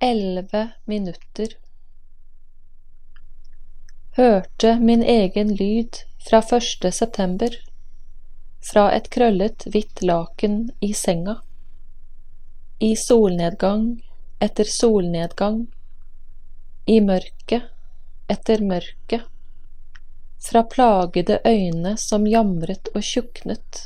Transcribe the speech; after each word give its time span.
elleve 0.00 0.68
minutter. 0.84 1.48
Hørte 4.16 4.78
min 4.80 5.02
egen 5.02 5.54
lyd 5.54 5.96
fra 6.28 6.42
første 6.42 6.92
september, 6.92 7.50
fra 8.72 8.90
et 8.96 9.10
krøllet 9.12 9.66
hvitt 9.72 10.00
laken 10.02 10.70
i 10.80 10.92
senga. 10.96 11.34
I 12.78 12.94
solnedgang 12.96 13.84
etter 14.40 14.64
solnedgang, 14.64 15.66
i 16.86 16.96
mørket 17.04 17.68
etter 18.32 18.64
mørket, 18.64 19.28
fra 20.40 20.62
plagede 20.62 21.38
øyne 21.44 21.96
som 22.00 22.26
jamret 22.26 22.88
og 22.94 23.04
tjuknet, 23.04 23.84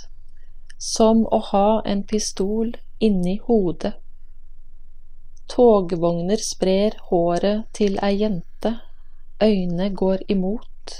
som 0.79 1.27
å 1.27 1.43
ha 1.51 1.69
en 1.83 2.07
pistol 2.07 2.77
inni 3.03 3.41
hodet. 3.49 3.97
Togvogner 5.47 6.41
sprer 6.41 6.97
håret 7.11 7.67
til 7.77 7.99
ei 8.03 8.17
jente, 8.23 8.73
øyne 9.43 9.91
går 9.95 10.25
imot. 10.29 10.95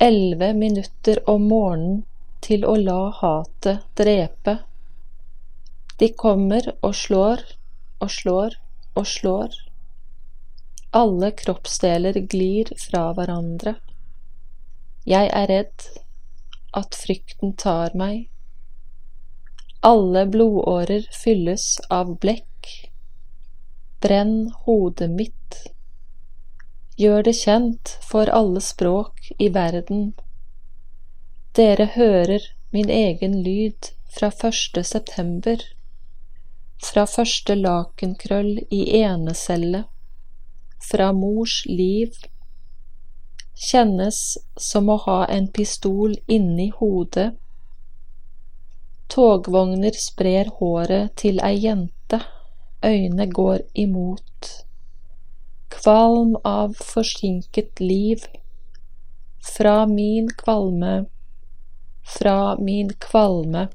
Elleve 0.00 0.52
minutter 0.54 1.18
om 1.26 1.48
morgenen 1.50 2.04
til 2.44 2.66
å 2.68 2.76
la 2.78 3.00
hatet 3.20 3.86
drepe. 3.98 4.58
De 5.98 6.08
kommer 6.14 6.68
og 6.82 6.94
slår 6.94 7.42
og 7.98 8.12
slår 8.14 8.54
og 8.94 9.06
slår. 9.06 9.56
Alle 11.00 11.32
kroppsdeler 11.40 12.20
glir 12.32 12.70
fra 12.78 13.08
hverandre. 13.16 13.74
Jeg 15.08 15.30
er 15.40 15.48
redd 15.50 15.88
at 16.78 16.94
frykten 16.94 17.56
tar 17.58 17.96
meg. 17.98 18.28
Alle 19.82 20.24
blodårer 20.30 21.08
fylles 21.14 21.66
av 21.90 22.14
blekk 22.22 22.70
Brenn 24.00 24.52
hodet 24.64 25.10
mitt. 25.10 25.54
Gjør 26.96 27.24
det 27.26 27.32
kjent 27.34 27.96
for 28.10 28.30
alle 28.30 28.60
språk 28.62 29.32
i 29.38 29.48
verden. 29.56 30.12
Dere 31.58 31.88
hører 31.96 32.46
min 32.70 32.92
egen 32.94 33.34
lyd 33.42 33.90
fra 34.14 34.30
første 34.30 34.84
september, 34.86 35.58
fra 36.78 37.08
første 37.10 37.58
lakenkrøll 37.58 38.52
i 38.70 38.80
enecelle, 39.00 39.82
fra 40.92 41.10
mors 41.10 41.58
liv. 41.66 42.14
Kjennes 43.68 44.22
som 44.70 44.94
å 44.94 45.00
ha 45.08 45.20
en 45.26 45.50
pistol 45.50 46.14
inni 46.38 46.70
hodet. 46.78 47.32
Togvogner 49.10 50.04
sprer 50.06 50.54
håret 50.62 51.16
til 51.18 51.42
ei 51.42 51.56
jente 51.66 51.97
øyne 52.84 53.32
går 53.32 53.58
imot, 53.74 54.64
kvalm 55.70 56.36
av 56.44 56.74
forsinket 56.74 57.80
liv, 57.80 58.24
fra 59.56 59.86
min 59.86 60.30
kvalme, 60.30 61.06
fra 62.04 62.56
min 62.60 62.90
kvalme. 63.00 63.68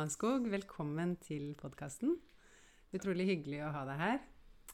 Kalmanskog, 0.00 0.46
velkommen 0.48 1.10
til 1.20 1.50
podkasten. 1.60 2.14
Utrolig 2.96 3.26
hyggelig 3.28 3.58
å 3.66 3.72
ha 3.74 3.82
deg 3.84 3.98
her. 4.00 4.22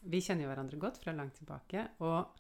Vi 0.06 0.20
kjenner 0.23 0.46
jo 0.46 0.50
hverandre 0.52 0.78
godt 0.78 1.00
fra 1.02 1.14
langt 1.17 1.34
tilbake. 1.40 1.82
Og 1.99 2.38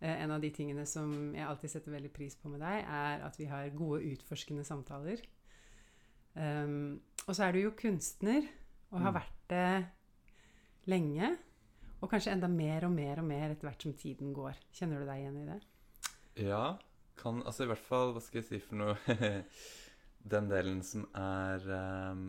eh, 0.00 0.24
en 0.24 0.34
av 0.34 0.42
de 0.42 0.50
tingene 0.50 0.82
som 0.90 1.12
jeg 1.36 1.46
alltid 1.46 1.70
setter 1.70 1.94
veldig 1.94 2.10
pris 2.16 2.34
på 2.34 2.50
med 2.50 2.64
deg, 2.66 2.80
er 2.82 3.22
at 3.28 3.38
vi 3.38 3.46
har 3.46 3.70
gode, 3.78 4.02
utforskende 4.10 4.66
samtaler. 4.66 5.22
Um, 6.34 6.98
og 7.28 7.30
så 7.30 7.46
er 7.46 7.54
du 7.54 7.60
jo 7.60 7.76
kunstner, 7.78 8.50
og 8.90 9.06
har 9.06 9.14
mm. 9.14 9.18
vært 9.20 9.46
det 9.54 10.90
lenge. 10.90 11.30
Og 12.00 12.10
kanskje 12.10 12.34
enda 12.34 12.50
mer 12.50 12.90
og 12.90 12.96
mer 12.98 13.22
og 13.22 13.30
mer 13.30 13.52
etter 13.52 13.70
hvert 13.70 13.86
som 13.86 13.94
tiden 13.94 14.34
går. 14.34 14.58
Kjenner 14.74 14.98
du 14.98 15.12
deg 15.12 15.22
igjen 15.22 15.42
i 15.44 15.48
det? 15.52 15.62
Ja. 16.50 16.64
Kan, 17.22 17.44
altså 17.46 17.64
i 17.64 17.70
hvert 17.70 17.86
fall 17.86 18.10
Hva 18.12 18.20
skal 18.20 18.42
jeg 18.42 18.50
si 18.50 18.58
for 18.60 18.82
noe 18.82 18.98
den 20.28 20.48
delen 20.50 20.80
som 20.86 21.06
er 21.16 21.64
um, 22.16 22.22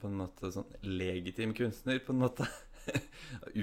på 0.00 0.08
en 0.08 0.16
måte 0.22 0.50
sånn 0.54 0.68
legitim 0.86 1.52
kunstner, 1.56 2.00
på 2.04 2.14
en 2.14 2.22
måte. 2.24 2.46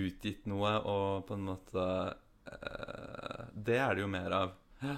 Utgitt 0.06 0.46
noe 0.50 0.76
og 0.86 1.24
på 1.30 1.38
en 1.38 1.46
måte 1.48 1.86
uh, 2.52 3.46
Det 3.56 3.80
er 3.82 3.96
det 3.98 4.04
jo 4.06 4.12
mer 4.12 4.36
av. 4.38 4.54
Ja. 4.84 4.98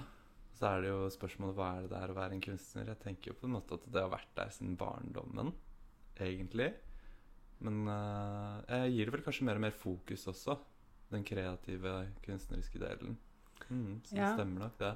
Så 0.57 0.65
er 0.71 0.81
det 0.83 0.89
jo 0.89 1.05
spørsmålet 1.13 1.55
hva 1.59 1.67
er 1.77 1.85
det 1.85 1.91
det 1.93 1.99
er 2.01 2.11
å 2.11 2.17
være 2.17 2.35
en 2.35 2.43
kunstner. 2.43 2.89
Jeg 2.91 3.01
tenker 3.03 3.31
jo 3.31 3.37
på 3.39 3.47
en 3.47 3.55
måte 3.59 3.77
at 3.77 3.85
det 3.93 4.01
har 4.01 4.09
vært 4.11 4.33
der 4.39 4.51
siden 4.55 4.73
barndommen, 4.79 5.53
egentlig. 6.17 6.71
Men 7.63 7.83
uh, 7.89 8.57
jeg 8.67 8.95
gir 8.97 9.07
det 9.09 9.15
vel 9.15 9.23
kanskje 9.25 9.47
mer 9.47 9.59
og 9.61 9.67
mer 9.67 9.77
fokus 9.77 10.27
også. 10.33 10.57
den 11.07 11.23
kreative, 11.23 11.91
kunstneriske 12.25 12.81
delen. 12.81 13.13
Mm, 13.69 14.01
så 14.03 14.15
det 14.17 14.19
Ja. 14.19 14.33
stemmer 14.35 14.65
nok, 14.65 14.73
det. 14.81 14.89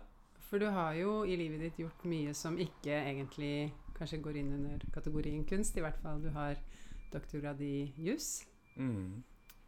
For 0.52 0.60
du 0.60 0.68
har 0.76 0.94
jo 1.00 1.22
i 1.24 1.38
livet 1.40 1.62
ditt 1.64 1.78
gjort 1.80 2.04
mye 2.12 2.34
som 2.36 2.58
ikke 2.60 2.92
egentlig 2.92 3.72
kanskje 3.96 4.20
går 4.22 4.40
inn 4.42 4.50
under 4.58 4.82
kategorien 4.92 5.46
kunst. 5.48 5.78
I 5.80 5.84
hvert 5.86 6.00
fall 6.04 6.20
du 6.24 6.30
har 6.36 6.60
doktorgrad 7.14 7.62
i 7.64 7.94
juss, 7.98 8.46
Mm. 8.78 9.24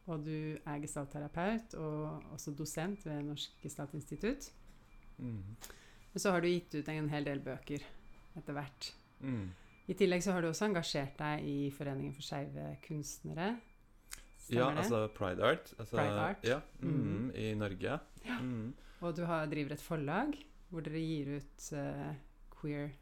og 0.08 0.24
du 0.26 0.58
er 0.66 0.80
gestaltterapeut 0.84 1.74
og 1.80 2.24
også 2.34 2.54
dosent 2.56 3.06
ved 3.06 3.24
Norsk 3.28 3.52
Gestaltinstitutt. 3.64 4.52
Mm. 5.20 5.56
Og 6.14 6.20
så 6.22 6.32
har 6.32 6.42
du 6.42 6.48
gitt 6.48 6.76
ut 6.76 6.88
en 6.90 7.10
hel 7.10 7.24
del 7.28 7.40
bøker 7.40 7.84
etter 8.38 8.54
hvert. 8.54 8.92
Mm. 9.22 9.50
I 9.88 9.94
tillegg 9.94 10.24
så 10.24 10.32
har 10.32 10.42
du 10.42 10.48
også 10.50 10.66
engasjert 10.70 11.18
deg 11.20 11.44
i 11.44 11.70
Foreningen 11.76 12.14
for 12.16 12.22
skeive 12.24 12.78
kunstnere. 12.88 13.50
Ja, 14.50 14.70
Stemmer 14.70 14.72
det? 14.72 14.78
altså 14.84 15.08
Pride 15.16 15.44
Art. 15.44 15.74
Altså, 15.80 15.96
Pride 15.98 16.20
Art. 16.28 16.44
Ja, 16.44 16.60
mm, 16.82 16.90
Mhm. 16.90 17.32
I 17.36 17.54
Norge. 17.56 18.00
Ja. 18.26 18.40
Mm. 18.42 18.74
Og 19.02 19.16
du 19.16 19.26
har, 19.26 19.46
driver 19.48 19.72
et 19.74 19.82
forlag 19.82 20.34
hvor 20.74 20.86
dere 20.86 21.02
gir 21.02 21.36
ut 21.38 21.66
uh, 21.78 22.14
queer 22.58 22.94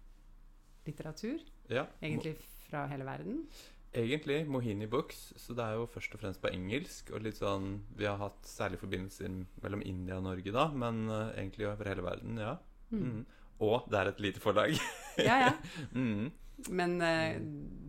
litteratur. 0.88 1.40
ja. 1.72 1.86
Egentlig 2.02 2.36
fra 2.68 2.86
hele 2.92 3.06
verden. 3.08 3.46
Egentlig 3.92 4.46
Mohini 4.48 4.88
Books, 4.88 5.34
så 5.36 5.54
det 5.56 5.64
er 5.66 5.76
jo 5.76 5.88
først 5.92 6.14
og 6.16 6.22
fremst 6.22 6.40
på 6.44 6.52
engelsk. 6.54 7.12
Og 7.12 7.26
litt 7.26 7.42
sånn 7.42 7.82
Vi 8.00 8.08
har 8.08 8.20
hatt 8.22 8.48
særlig 8.48 8.80
forbindelser 8.80 9.34
mellom 9.64 9.84
India 9.84 10.16
og 10.20 10.24
Norge, 10.30 10.54
da, 10.56 10.70
men 10.72 11.04
uh, 11.12 11.34
egentlig 11.36 11.68
over 11.68 11.92
hele 11.92 12.06
verden, 12.06 12.40
ja. 12.40 12.56
Mm. 12.92 13.02
Mm. 13.04 13.26
Og 13.62 13.90
det 13.92 14.00
er 14.00 14.12
et 14.12 14.24
lite 14.28 14.44
forlag. 14.44 14.78
Ja, 15.20 15.36
ja. 15.44 15.50
mm. 15.92 16.30
Men 16.72 16.94
uh, 17.04 17.36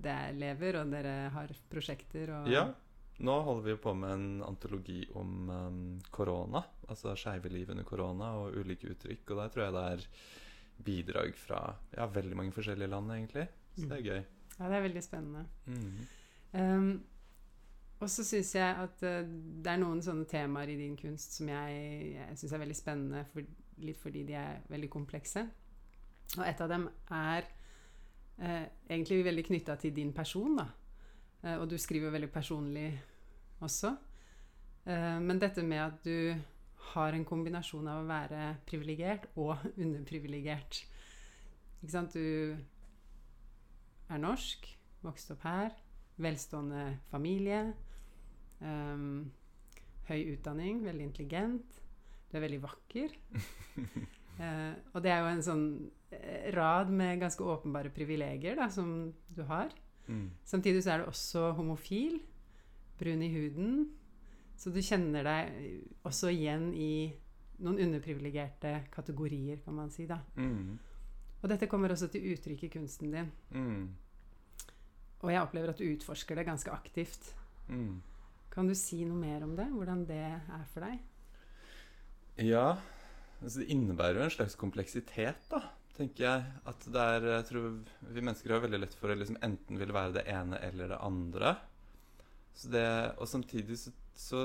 det 0.03 0.19
lever, 0.41 0.81
og 0.81 0.91
dere 0.91 1.15
har 1.35 1.53
prosjekter 1.71 2.35
og 2.41 2.51
Ja. 2.51 2.67
Nå 3.23 3.35
holder 3.47 3.65
vi 3.67 3.75
jo 3.75 3.81
på 3.83 3.93
med 3.95 4.15
en 4.15 4.29
antologi 4.47 5.03
om 5.19 5.51
um, 5.51 5.83
korona. 6.11 6.63
Altså 6.89 7.15
skeive 7.19 7.53
liv 7.53 7.71
under 7.71 7.85
korona 7.87 8.33
og 8.41 8.57
ulike 8.57 8.95
uttrykk. 8.95 9.31
Og 9.31 9.43
der 9.43 9.53
tror 9.53 9.65
jeg 9.65 9.77
det 9.77 9.85
er 9.93 10.07
bidrag 10.83 11.37
fra 11.39 11.61
ja, 11.93 12.07
veldig 12.07 12.37
mange 12.37 12.53
forskjellige 12.57 12.91
land, 12.91 13.13
egentlig. 13.13 13.47
Så 13.77 13.87
det 13.87 13.99
er 13.99 14.09
gøy. 14.09 14.23
Ja, 14.59 14.69
det 14.69 14.77
er 14.77 14.85
veldig 14.89 15.03
spennende. 15.05 15.47
Mm. 15.67 16.03
Um, 16.53 17.05
og 18.03 18.11
så 18.11 18.25
syns 18.27 18.55
jeg 18.55 18.77
at 18.83 19.05
uh, 19.07 19.23
det 19.63 19.71
er 19.73 19.81
noen 19.81 20.03
sånne 20.03 20.27
temaer 20.29 20.73
i 20.73 20.79
din 20.81 20.97
kunst 20.99 21.39
som 21.39 21.49
jeg, 21.53 22.13
jeg 22.17 22.39
syns 22.41 22.53
er 22.53 22.63
veldig 22.65 22.77
spennende, 22.77 23.25
for, 23.33 23.47
litt 23.83 24.01
fordi 24.01 24.27
de 24.29 24.37
er 24.41 24.63
veldig 24.73 24.91
komplekse. 24.93 25.47
Og 26.39 26.45
et 26.49 26.61
av 26.65 26.71
dem 26.73 26.89
er 27.13 27.49
uh, 28.43 28.67
egentlig 28.91 29.23
veldig 29.25 29.47
knytta 29.53 29.79
til 29.81 29.95
din 29.97 30.13
person, 30.17 30.57
da. 30.59 30.69
Eh, 31.43 31.57
og 31.59 31.69
du 31.71 31.77
skriver 31.81 32.15
veldig 32.15 32.31
personlig 32.33 32.89
også. 33.63 33.95
Eh, 34.87 35.19
men 35.23 35.43
dette 35.43 35.65
med 35.67 35.83
at 35.85 36.03
du 36.07 36.35
har 36.93 37.15
en 37.15 37.25
kombinasjon 37.25 37.87
av 37.89 38.03
å 38.03 38.09
være 38.11 38.57
privilegert 38.69 39.31
og 39.37 39.57
underprivilegert. 39.85 40.83
Ikke 41.83 41.95
sant? 41.95 42.15
Du 42.15 42.57
er 44.13 44.21
norsk, 44.21 44.67
vokst 45.03 45.33
opp 45.35 45.47
her, 45.47 45.73
velstående 46.23 46.99
familie, 47.11 47.73
Um, 48.63 49.33
høy 50.07 50.21
utdanning, 50.37 50.83
veldig 50.87 51.09
intelligent, 51.09 51.81
du 52.31 52.37
er 52.39 52.45
veldig 52.45 52.61
vakker. 52.63 53.15
uh, 54.39 54.75
og 54.95 55.03
det 55.03 55.13
er 55.13 55.23
jo 55.23 55.33
en 55.33 55.45
sånn 55.47 55.67
rad 56.55 56.93
med 56.93 57.23
ganske 57.23 57.45
åpenbare 57.55 57.91
privilegier 57.95 58.59
da, 58.59 58.69
som 58.71 59.11
du 59.33 59.43
har. 59.49 59.73
Mm. 60.09 60.29
Samtidig 60.45 60.83
så 60.85 60.95
er 60.95 61.03
du 61.03 61.11
også 61.11 61.51
homofil, 61.59 62.21
brun 62.99 63.23
i 63.23 63.33
huden, 63.33 63.83
så 64.59 64.71
du 64.71 64.79
kjenner 64.85 65.27
deg 65.27 66.07
også 66.07 66.31
igjen 66.31 66.71
i 66.75 67.11
noen 67.63 67.81
underprivilegerte 67.87 68.77
kategorier, 68.93 69.61
kan 69.65 69.77
man 69.77 69.91
si. 69.95 70.07
da. 70.07 70.21
Mm. 70.37 70.79
Og 71.43 71.51
dette 71.51 71.67
kommer 71.71 71.91
også 71.91 72.09
til 72.13 72.33
uttrykk 72.33 72.67
i 72.67 72.73
kunsten 72.77 73.15
din. 73.15 73.31
Mm. 73.51 73.89
Og 75.23 75.31
jeg 75.31 75.43
opplever 75.43 75.73
at 75.73 75.79
du 75.79 75.87
utforsker 75.87 76.39
det 76.39 76.47
ganske 76.47 76.71
aktivt. 76.71 77.33
Mm. 77.69 78.01
Kan 78.53 78.69
du 78.69 78.75
si 78.79 79.03
noe 79.09 79.19
mer 79.19 79.45
om 79.47 79.55
det? 79.59 79.69
Hvordan 79.73 80.05
det 80.07 80.23
er 80.23 80.65
for 80.75 80.87
deg? 80.87 80.99
Ja, 82.43 82.77
altså 83.43 83.63
det 83.63 83.71
innebærer 83.75 84.21
jo 84.21 84.27
en 84.27 84.35
slags 84.35 84.57
kompleksitet, 84.59 85.39
da, 85.51 85.61
tenker 85.97 86.27
jeg. 86.27 86.45
At 86.69 86.87
det 86.95 87.05
er 87.17 87.29
Jeg 87.37 87.49
tror 87.51 87.69
vi 88.15 88.25
mennesker 88.25 88.55
har 88.55 88.65
veldig 88.65 88.83
lett 88.83 88.97
for 88.99 89.13
å 89.13 89.19
liksom 89.19 89.41
enten 89.45 89.81
ville 89.81 89.97
være 89.97 90.17
det 90.19 90.27
ene 90.33 90.61
eller 90.69 90.93
det 90.95 91.01
andre. 91.03 91.57
Det, 92.73 92.87
og 93.17 93.29
samtidig 93.29 93.79
så, 93.81 93.93
så 94.15 94.43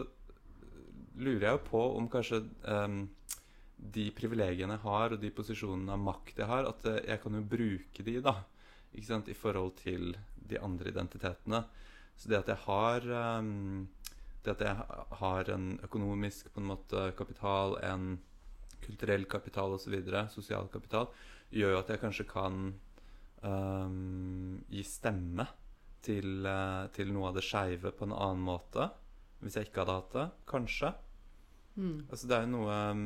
lurer 1.19 1.47
jeg 1.49 1.57
jo 1.57 1.65
på 1.67 1.81
om 1.97 2.07
kanskje 2.11 2.39
um, 2.63 3.01
de 3.77 4.07
privilegiene 4.15 4.77
jeg 4.77 4.85
har, 4.85 5.13
og 5.13 5.21
de 5.21 5.33
posisjonene 5.35 5.93
av 5.93 6.05
makt 6.05 6.39
jeg 6.39 6.49
har, 6.49 6.69
at 6.69 6.87
eh, 6.89 7.01
jeg 7.11 7.21
kan 7.21 7.35
jo 7.37 7.43
bruke 7.51 8.05
de, 8.05 8.15
da. 8.25 8.39
Ikke 8.93 9.09
sant, 9.09 9.29
I 9.29 9.37
forhold 9.37 9.75
til 9.81 10.15
de 10.47 10.57
andre 10.63 10.89
identitetene. 10.93 11.61
Så 12.17 12.31
det 12.31 12.39
at 12.39 12.49
jeg 12.53 12.63
har 12.63 13.05
um, 13.37 13.85
det 14.47 14.55
at 14.55 14.63
jeg 14.63 15.17
har 15.19 15.49
en 15.51 15.67
økonomisk 15.83 16.53
på 16.53 16.61
en 16.61 16.69
måte 16.71 17.09
kapital, 17.19 17.75
en 17.83 18.15
kulturell 18.85 19.25
kapital 19.27 19.75
osv., 19.75 19.97
sosial 20.31 20.69
kapital, 20.71 21.09
gjør 21.53 21.73
jo 21.73 21.79
at 21.79 21.91
jeg 21.93 22.01
kanskje 22.01 22.27
kan 22.29 22.59
um, 23.43 24.57
gi 24.71 24.83
stemme 24.85 25.47
til, 26.03 26.45
uh, 26.45 26.87
til 26.95 27.11
noe 27.13 27.31
av 27.31 27.37
det 27.37 27.45
skeive 27.45 27.93
på 27.95 28.07
en 28.07 28.15
annen 28.15 28.43
måte. 28.47 28.89
Hvis 29.41 29.57
jeg 29.57 29.69
ikke 29.69 29.83
hadde 29.83 29.97
hatt 29.99 30.15
det. 30.15 30.27
Kanskje. 30.49 30.93
Mm. 31.77 31.97
Altså, 32.09 32.27
det 32.29 32.37
er 32.37 32.45
jo 32.47 32.53
noe 32.55 32.77
um, 32.91 33.05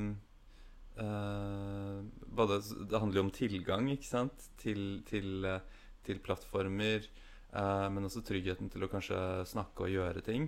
uh, 1.01 1.99
både, 2.39 2.61
Det 2.87 3.01
handler 3.03 3.21
jo 3.21 3.25
om 3.27 3.35
tilgang, 3.35 3.89
ikke 3.91 4.07
sant, 4.07 4.49
til, 4.61 5.01
til, 5.07 5.45
uh, 5.45 5.59
til 6.05 6.23
plattformer. 6.23 7.09
men 7.51 8.07
også 8.07 8.21
tryggheten 8.23 8.69
til 8.71 8.85
å 8.85 8.87
kanskje 8.87 9.17
snakke 9.43 9.83
og 9.83 9.91
gjøre 9.91 10.21
ting. 10.23 10.45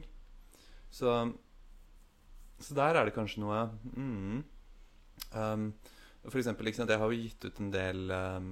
Så, 0.88 1.12
så 2.64 2.76
der 2.78 2.96
er 2.96 3.04
det 3.04 3.14
kanskje 3.18 3.42
noe 3.44 3.58
mm, 3.92 4.38
um, 5.36 5.66
For 6.24 6.40
eksempel, 6.40 6.70
sant, 6.72 6.92
jeg 6.92 7.02
har 7.02 7.12
jo 7.12 7.20
gitt 7.20 7.44
ut 7.44 7.58
en 7.60 7.72
del 7.74 8.12
um, 8.16 8.52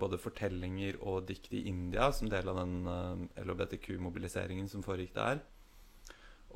både 0.00 0.20
fortellinger 0.20 0.96
og 1.04 1.26
dikt 1.28 1.52
i 1.52 1.66
India 1.68 2.08
som 2.16 2.30
del 2.32 2.48
av 2.48 2.56
den 2.62 2.76
um, 2.88 3.26
LHBTQ-mobiliseringen 3.42 4.70
som 4.72 4.84
foregikk 4.84 5.12
der. 5.18 5.42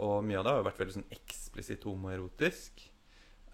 Og 0.01 0.25
mye 0.27 0.41
av 0.41 0.47
det 0.47 0.55
har 0.55 0.63
jo 0.63 0.69
vært 0.71 0.81
veldig 0.81 0.97
sånn 0.97 1.13
eksplisitt 1.15 1.85
homoerotisk. 1.87 2.87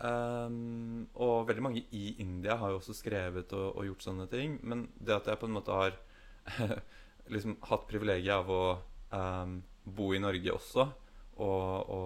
Um, 0.00 1.10
og 1.20 1.48
veldig 1.50 1.64
mange 1.66 1.82
i 1.92 2.14
India 2.22 2.54
har 2.56 2.72
jo 2.72 2.78
også 2.78 2.94
skrevet 2.96 3.50
og, 3.52 3.74
og 3.74 3.90
gjort 3.90 4.06
sånne 4.06 4.28
ting. 4.30 4.56
Men 4.62 4.86
det 4.96 5.18
at 5.18 5.28
jeg 5.28 5.42
på 5.42 5.50
en 5.50 5.58
måte 5.58 5.74
har 5.74 5.98
liksom 7.34 7.58
hatt 7.66 7.90
privilegiet 7.90 8.38
av 8.38 8.54
å 8.54 8.64
um, 9.10 9.58
bo 9.84 10.12
i 10.14 10.22
Norge 10.22 10.54
også, 10.54 10.86
og, 11.40 11.90
og 11.90 11.99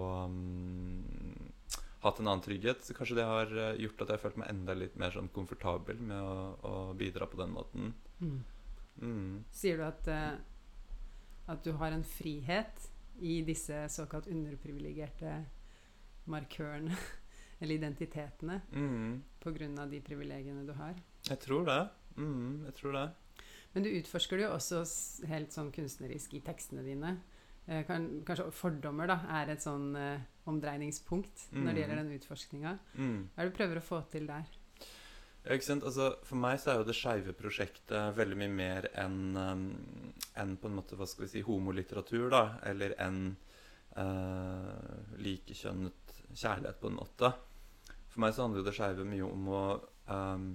hatt 2.04 2.20
en 2.20 2.28
annen 2.30 2.44
trygghet, 2.44 2.84
så 2.84 2.94
kanskje 2.96 3.16
det 3.18 3.26
har 3.28 3.52
eh, 3.56 3.76
gjort 3.84 4.02
at 4.04 4.08
jeg 4.12 4.18
har 4.18 4.22
følt 4.24 4.40
meg 4.42 4.50
enda 4.52 4.74
litt 4.78 4.96
mer 5.00 5.14
sånn 5.14 5.30
komfortabel 5.34 6.00
med 6.00 6.20
å, 6.20 6.36
å 6.64 6.74
bidra 6.98 7.26
på 7.30 7.40
den 7.40 7.52
måten. 7.54 7.92
Mm. 8.20 8.38
Mm. 9.02 9.44
Sier 9.54 9.80
du 9.80 9.84
at, 9.88 10.08
eh, 10.12 10.36
at 11.50 11.64
du 11.66 11.72
har 11.80 11.92
en 11.96 12.04
frihet 12.06 12.88
i 13.24 13.40
disse 13.46 13.84
såkalt 13.94 14.26
underprivilegerte 14.30 15.34
markørene, 16.30 16.96
eller 17.60 17.74
identitetene, 17.78 18.60
Mm. 18.72 19.22
pga. 19.40 19.86
de 19.90 20.00
privilegiene 20.00 20.66
du 20.66 20.72
har? 20.72 20.94
Jeg 21.28 21.38
tror 21.40 21.64
det. 21.64 21.82
Mm, 22.16 22.64
jeg 22.66 22.74
tror 22.74 22.92
det. 22.92 23.08
Men 23.74 23.82
du 23.82 23.90
utforsker 23.90 24.36
det 24.38 24.44
jo 24.46 24.54
også 24.54 24.84
helt 25.26 25.50
sånn 25.52 25.72
kunstnerisk 25.74 26.34
i 26.34 26.40
tekstene 26.40 26.84
dine. 26.86 27.16
Eh, 27.66 27.82
kan, 27.86 28.22
kanskje 28.26 28.50
fordommer 28.52 29.08
da, 29.10 29.16
er 29.40 29.50
et 29.54 29.62
sånn 29.64 29.94
eh, 29.96 30.20
omdreiningspunkt 30.50 31.46
når 31.52 31.64
det 31.64 31.72
Mm. 31.72 31.78
gjelder 31.80 31.96
den 32.02 32.12
utforskninga. 32.18 32.78
Mm. 32.96 33.28
Hva 33.34 33.42
er 33.42 33.48
det 33.48 33.52
du 33.52 33.56
prøver 33.58 33.80
å 33.80 33.84
få 33.88 34.02
til 34.10 34.26
der? 34.26 34.44
Ja, 35.44 35.52
ikke 35.52 35.64
sant? 35.66 35.84
Altså, 35.84 36.16
for 36.24 36.36
meg 36.40 36.58
så 36.60 36.70
er 36.72 36.78
jo 36.78 36.84
det 36.88 36.94
skeive 36.96 37.32
prosjektet 37.36 38.14
veldig 38.16 38.36
mye 38.40 38.48
mer 38.48 38.86
enn 38.96 39.36
um, 39.36 39.64
enn 40.40 40.56
på 40.56 40.68
en 40.70 40.76
måte, 40.78 40.96
hva 40.96 41.06
skal 41.06 41.26
vi 41.26 41.32
si, 41.34 41.42
homolitteratur, 41.44 42.30
da. 42.32 42.58
Eller 42.64 42.94
enn 42.98 43.36
uh, 43.96 45.18
likekjønnet 45.20 46.14
kjærlighet, 46.34 46.80
på 46.80 46.88
en 46.90 46.96
måte. 46.98 47.32
For 48.08 48.20
meg 48.24 48.34
så 48.34 48.42
handler 48.46 48.62
jo 48.62 48.68
det 48.68 48.74
skeive 48.78 49.04
mye 49.06 49.26
om 49.26 49.48
å 49.52 49.62
um, 50.08 50.48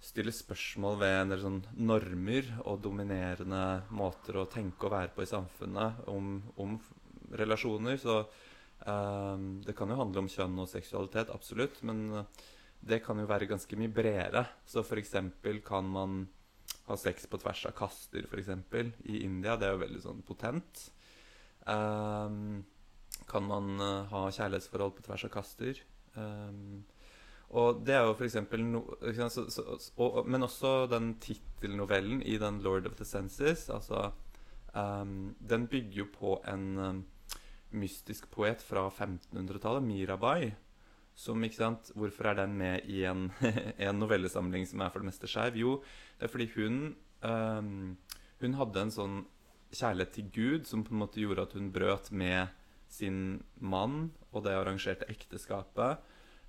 stille 0.00 0.32
spørsmål 0.32 0.98
ved 1.00 1.14
en 1.20 1.32
del 1.34 1.40
sånn 1.42 1.60
normer 1.76 2.50
og 2.64 2.80
dominerende 2.84 3.62
måter 3.98 4.38
å 4.38 4.48
tenke 4.50 4.86
og 4.86 4.94
være 4.94 5.12
på 5.14 5.24
i 5.24 5.30
samfunnet 5.30 6.04
om, 6.08 6.36
om 6.62 6.76
relasjoner. 7.34 7.98
Så 8.00 8.20
det 9.66 9.74
kan 9.76 9.90
jo 9.90 9.98
handle 9.98 10.24
om 10.24 10.30
kjønn 10.32 10.58
og 10.62 10.70
seksualitet, 10.70 11.32
absolutt. 11.34 11.82
Men 11.86 12.04
uh, 12.14 12.46
det 12.80 13.02
kan 13.04 13.18
jo 13.18 13.28
være 13.28 13.48
ganske 13.50 13.78
mye 13.78 13.92
bredere. 13.92 14.44
Så 14.66 14.84
eksempel 14.96 15.60
kan 15.66 15.88
man 15.90 16.26
ha 16.88 16.96
sex 16.96 17.26
på 17.26 17.40
tvers 17.40 17.66
av 17.68 17.74
kaster, 17.76 18.26
eksempel, 18.38 18.92
i 19.04 19.24
India. 19.26 19.56
Det 19.56 19.68
er 19.68 19.74
jo 19.74 19.84
veldig 19.84 20.02
sånn 20.04 20.22
potent. 20.26 20.86
Um, 21.68 22.64
kan 23.28 23.44
man 23.44 23.74
eh, 23.82 24.06
ha 24.08 24.20
kjærlighetsforhold 24.32 24.94
på 24.96 25.04
tvers 25.04 25.24
av 25.26 25.32
kaster. 25.34 25.80
Um, 26.14 26.86
og 27.58 27.82
det 27.84 27.96
er 27.96 28.06
jo 28.06 28.14
eksempel 28.24 28.62
no, 28.64 28.82
så, 29.32 29.44
og, 29.96 30.18
Men 30.28 30.44
også 30.44 30.86
den 30.90 31.14
tittelnovellen 31.20 32.22
i 32.22 32.36
den 32.40 32.60
'Lord 32.60 32.86
of 32.86 32.96
the 32.96 33.04
Senses', 33.04 33.68
altså 33.72 34.12
um, 34.74 35.34
Den 35.40 35.66
bygger 35.66 36.04
jo 36.04 36.06
på 36.12 36.40
en 36.44 37.04
mystisk 37.76 38.28
poet 38.32 38.62
fra 38.64 38.86
1500-tallet, 38.88 39.84
Mirabai. 39.84 40.52
Som, 41.18 41.42
ikke 41.42 41.58
sant, 41.58 41.90
Hvorfor 41.98 42.30
er 42.30 42.38
den 42.38 42.54
med 42.60 42.86
i 42.86 43.02
en, 43.08 43.28
en 43.88 43.98
novellesamling 43.98 44.68
som 44.70 44.84
er 44.84 44.92
for 44.92 45.02
det 45.02 45.10
meste 45.10 45.30
skeiv? 45.30 45.58
Jo, 45.58 45.78
det 46.18 46.28
er 46.28 46.32
fordi 46.32 46.46
hun 46.54 46.78
um, 47.26 47.96
Hun 48.38 48.54
hadde 48.54 48.84
en 48.84 48.94
sånn 48.94 49.18
kjærlighet 49.74 50.14
til 50.14 50.28
Gud 50.32 50.68
som 50.68 50.84
på 50.86 50.94
en 50.94 51.02
måte 51.02 51.20
gjorde 51.20 51.44
at 51.44 51.56
hun 51.58 51.72
brøt 51.74 52.12
med 52.14 52.54
sin 52.88 53.42
mann 53.60 54.12
og 54.30 54.46
det 54.46 54.54
arrangerte 54.56 55.08
ekteskapet. 55.10 55.98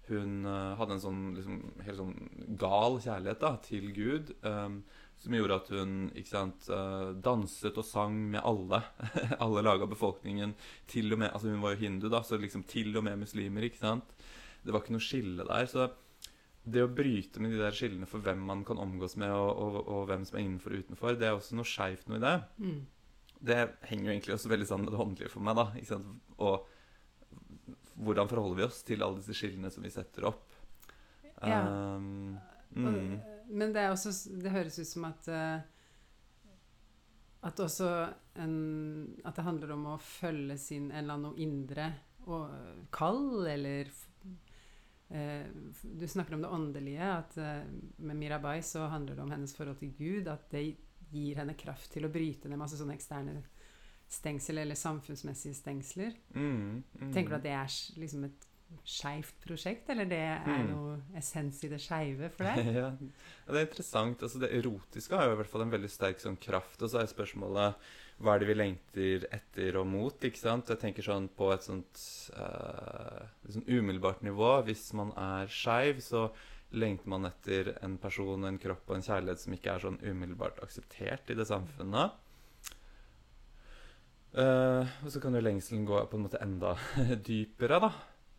Hun 0.08 0.46
uh, 0.46 0.78
hadde 0.80 0.96
en 0.96 1.04
sånn 1.04 1.24
liksom, 1.36 1.58
helt 1.86 2.00
sånn 2.00 2.56
gal 2.62 3.00
kjærlighet 3.02 3.42
da, 3.42 3.52
til 3.66 3.90
Gud. 3.98 4.32
Um, 4.46 4.84
som 5.20 5.36
gjorde 5.36 5.58
at 5.60 5.72
hun 5.76 5.96
sant, 6.28 6.68
uh, 6.72 7.12
danset 7.20 7.78
og 7.78 7.86
sang 7.88 8.18
med 8.36 8.44
alle. 8.44 8.82
alle 9.44 9.64
lag 9.66 9.84
av 9.84 9.92
befolkningen. 9.92 10.56
Til 10.90 11.12
og 11.14 11.20
med, 11.24 11.34
altså 11.34 11.52
Hun 11.52 11.64
var 11.64 11.76
jo 11.76 11.84
hindu, 11.84 12.08
da, 12.12 12.22
så 12.24 12.40
liksom 12.40 12.64
til 12.70 12.96
og 12.96 13.04
med 13.08 13.20
muslimer. 13.26 13.68
ikke 13.68 13.82
sant? 13.82 14.14
Det 14.64 14.72
var 14.72 14.84
ikke 14.84 14.96
noe 14.96 15.04
skille 15.04 15.48
der. 15.48 15.68
så 15.72 15.90
det 16.70 16.84
å 16.84 16.92
bryte 16.92 17.42
med 17.42 17.54
de 17.54 17.60
der 17.62 17.76
skillene 17.76 18.08
for 18.10 18.22
hvem 18.24 18.42
man 18.46 18.62
kan 18.68 18.80
omgås 18.82 19.16
med, 19.20 19.32
og, 19.34 19.52
og, 19.58 19.78
og 19.88 20.10
hvem 20.10 20.26
som 20.28 20.38
er 20.38 20.44
innenfor 20.44 20.76
og 20.76 20.84
utenfor, 20.84 21.16
det 21.18 21.30
er 21.30 21.38
også 21.38 21.58
noe 21.58 21.68
skeivt 21.68 22.10
noe 22.12 22.20
i 22.20 22.26
det. 22.26 22.36
Mm. 22.62 22.82
Det 23.50 23.58
henger 23.90 24.06
jo 24.06 24.14
egentlig 24.14 24.36
også 24.36 24.52
veldig 24.52 24.68
sammen 24.68 24.86
med 24.86 24.94
det 24.94 25.02
håndlige 25.02 25.32
for 25.34 25.46
meg. 25.48 25.58
da, 25.58 25.66
ikke 25.80 25.94
sant? 25.94 26.12
Og 26.44 26.68
hvordan 28.00 28.30
forholder 28.32 28.60
vi 28.60 28.68
oss 28.68 28.84
til 28.88 29.04
alle 29.04 29.20
disse 29.20 29.36
skillene 29.36 29.72
som 29.74 29.84
vi 29.84 29.92
setter 29.94 30.28
opp? 30.30 30.46
Ja. 31.40 31.64
Um, 31.96 32.38
mm. 32.76 33.16
Men 33.50 33.74
det 33.74 33.88
også 33.90 34.14
Det 34.42 34.54
høres 34.54 34.80
ut 34.80 34.90
som 34.90 35.08
at 35.10 35.30
uh, 35.32 35.62
At 37.50 37.60
også 37.64 37.90
en, 38.42 38.56
At 39.26 39.40
det 39.40 39.48
handler 39.48 39.74
om 39.76 39.88
å 39.94 39.98
følge 40.04 40.58
sin 40.62 40.92
en 40.92 41.04
eller 41.04 41.18
annen 41.18 41.42
indre 41.42 41.92
og, 42.30 42.52
kall, 42.94 43.48
eller 43.50 43.88
uh, 45.10 45.46
Du 45.82 46.04
snakker 46.06 46.36
om 46.36 46.44
det 46.44 46.52
åndelige. 46.54 47.08
At 47.24 47.38
uh, 47.42 47.64
med 47.98 48.20
Mirabai 48.20 48.60
så 48.62 48.86
handler 48.92 49.18
det 49.18 49.24
om 49.24 49.32
hennes 49.34 49.56
forhold 49.56 49.80
til 49.82 49.96
Gud. 49.98 50.30
At 50.30 50.52
det 50.54 50.66
gir 51.10 51.40
henne 51.42 51.58
kraft 51.58 51.90
til 51.96 52.06
å 52.06 52.12
bryte 52.14 52.52
ned 52.52 52.60
masse 52.62 52.78
sånne 52.78 52.94
eksterne 53.00 53.40
stengsel 54.10 54.58
eller 54.58 54.78
samfunnsmessige 54.78 55.58
stengsler. 55.58 56.14
Mm, 56.34 56.84
mm. 57.02 57.12
Tenker 57.14 57.34
du 57.34 57.38
at 57.38 57.46
det 57.46 57.54
er 57.54 57.76
liksom 58.02 58.26
et 58.26 58.48
skeivt 58.90 59.36
prosjekt, 59.46 59.90
eller 59.94 60.08
det 60.10 60.18
er 60.26 60.44
Mm. 60.50 60.70
noe 60.72 60.94
essens 61.20 61.60
i 61.64 61.70
det 61.70 61.78
skeive 61.84 62.30
for 62.34 62.50
deg? 62.50 62.70
ja. 62.82 62.90
ja, 62.90 63.54
det 63.54 63.60
er 63.62 63.68
interessant. 63.68 64.22
Altså, 64.26 64.42
det 64.42 64.50
erotiske 64.58 65.16
har 65.16 65.30
jo 65.30 65.36
i 65.36 65.40
hvert 65.44 65.52
fall 65.52 65.64
en 65.68 65.74
veldig 65.76 65.90
sterk 65.94 66.20
sånn 66.24 66.40
kraft. 66.42 66.82
Og 66.82 66.90
så 66.90 67.04
er 67.04 67.12
spørsmålet 67.12 67.90
hva 68.20 68.34
er 68.36 68.42
det 68.42 68.48
vi 68.50 68.56
lengter 68.58 69.26
etter 69.32 69.78
og 69.80 69.86
mot? 69.88 70.26
ikke 70.28 70.42
sant? 70.42 70.68
Jeg 70.74 70.82
tenker 70.82 71.06
sånn 71.06 71.30
på 71.40 71.54
et 71.54 71.64
sånt 71.64 72.02
uh, 72.36 73.22
liksom 73.46 73.64
umiddelbart 73.70 74.26
nivå. 74.28 74.50
Hvis 74.68 74.90
man 74.98 75.14
er 75.16 75.48
skeiv, 75.48 76.02
så 76.04 76.26
lengter 76.76 77.08
man 77.10 77.30
etter 77.30 77.72
en 77.86 77.96
person, 77.98 78.44
en 78.46 78.60
kropp 78.62 78.90
og 78.92 78.98
en 78.98 79.06
kjærlighet 79.06 79.40
som 79.46 79.56
ikke 79.56 79.72
er 79.78 79.86
sånn 79.86 80.02
umiddelbart 80.04 80.60
akseptert 80.66 81.32
i 81.32 81.38
det 81.40 81.48
samfunnet. 81.48 82.18
Uh, 84.30 84.86
og 85.02 85.10
så 85.10 85.22
kan 85.24 85.34
jo 85.34 85.42
lengselen 85.42 85.88
gå 85.90 86.04
på 86.12 86.18
en 86.20 86.26
måte 86.28 86.42
enda 86.44 86.76
dypere, 87.30 87.80
da. 87.88 87.90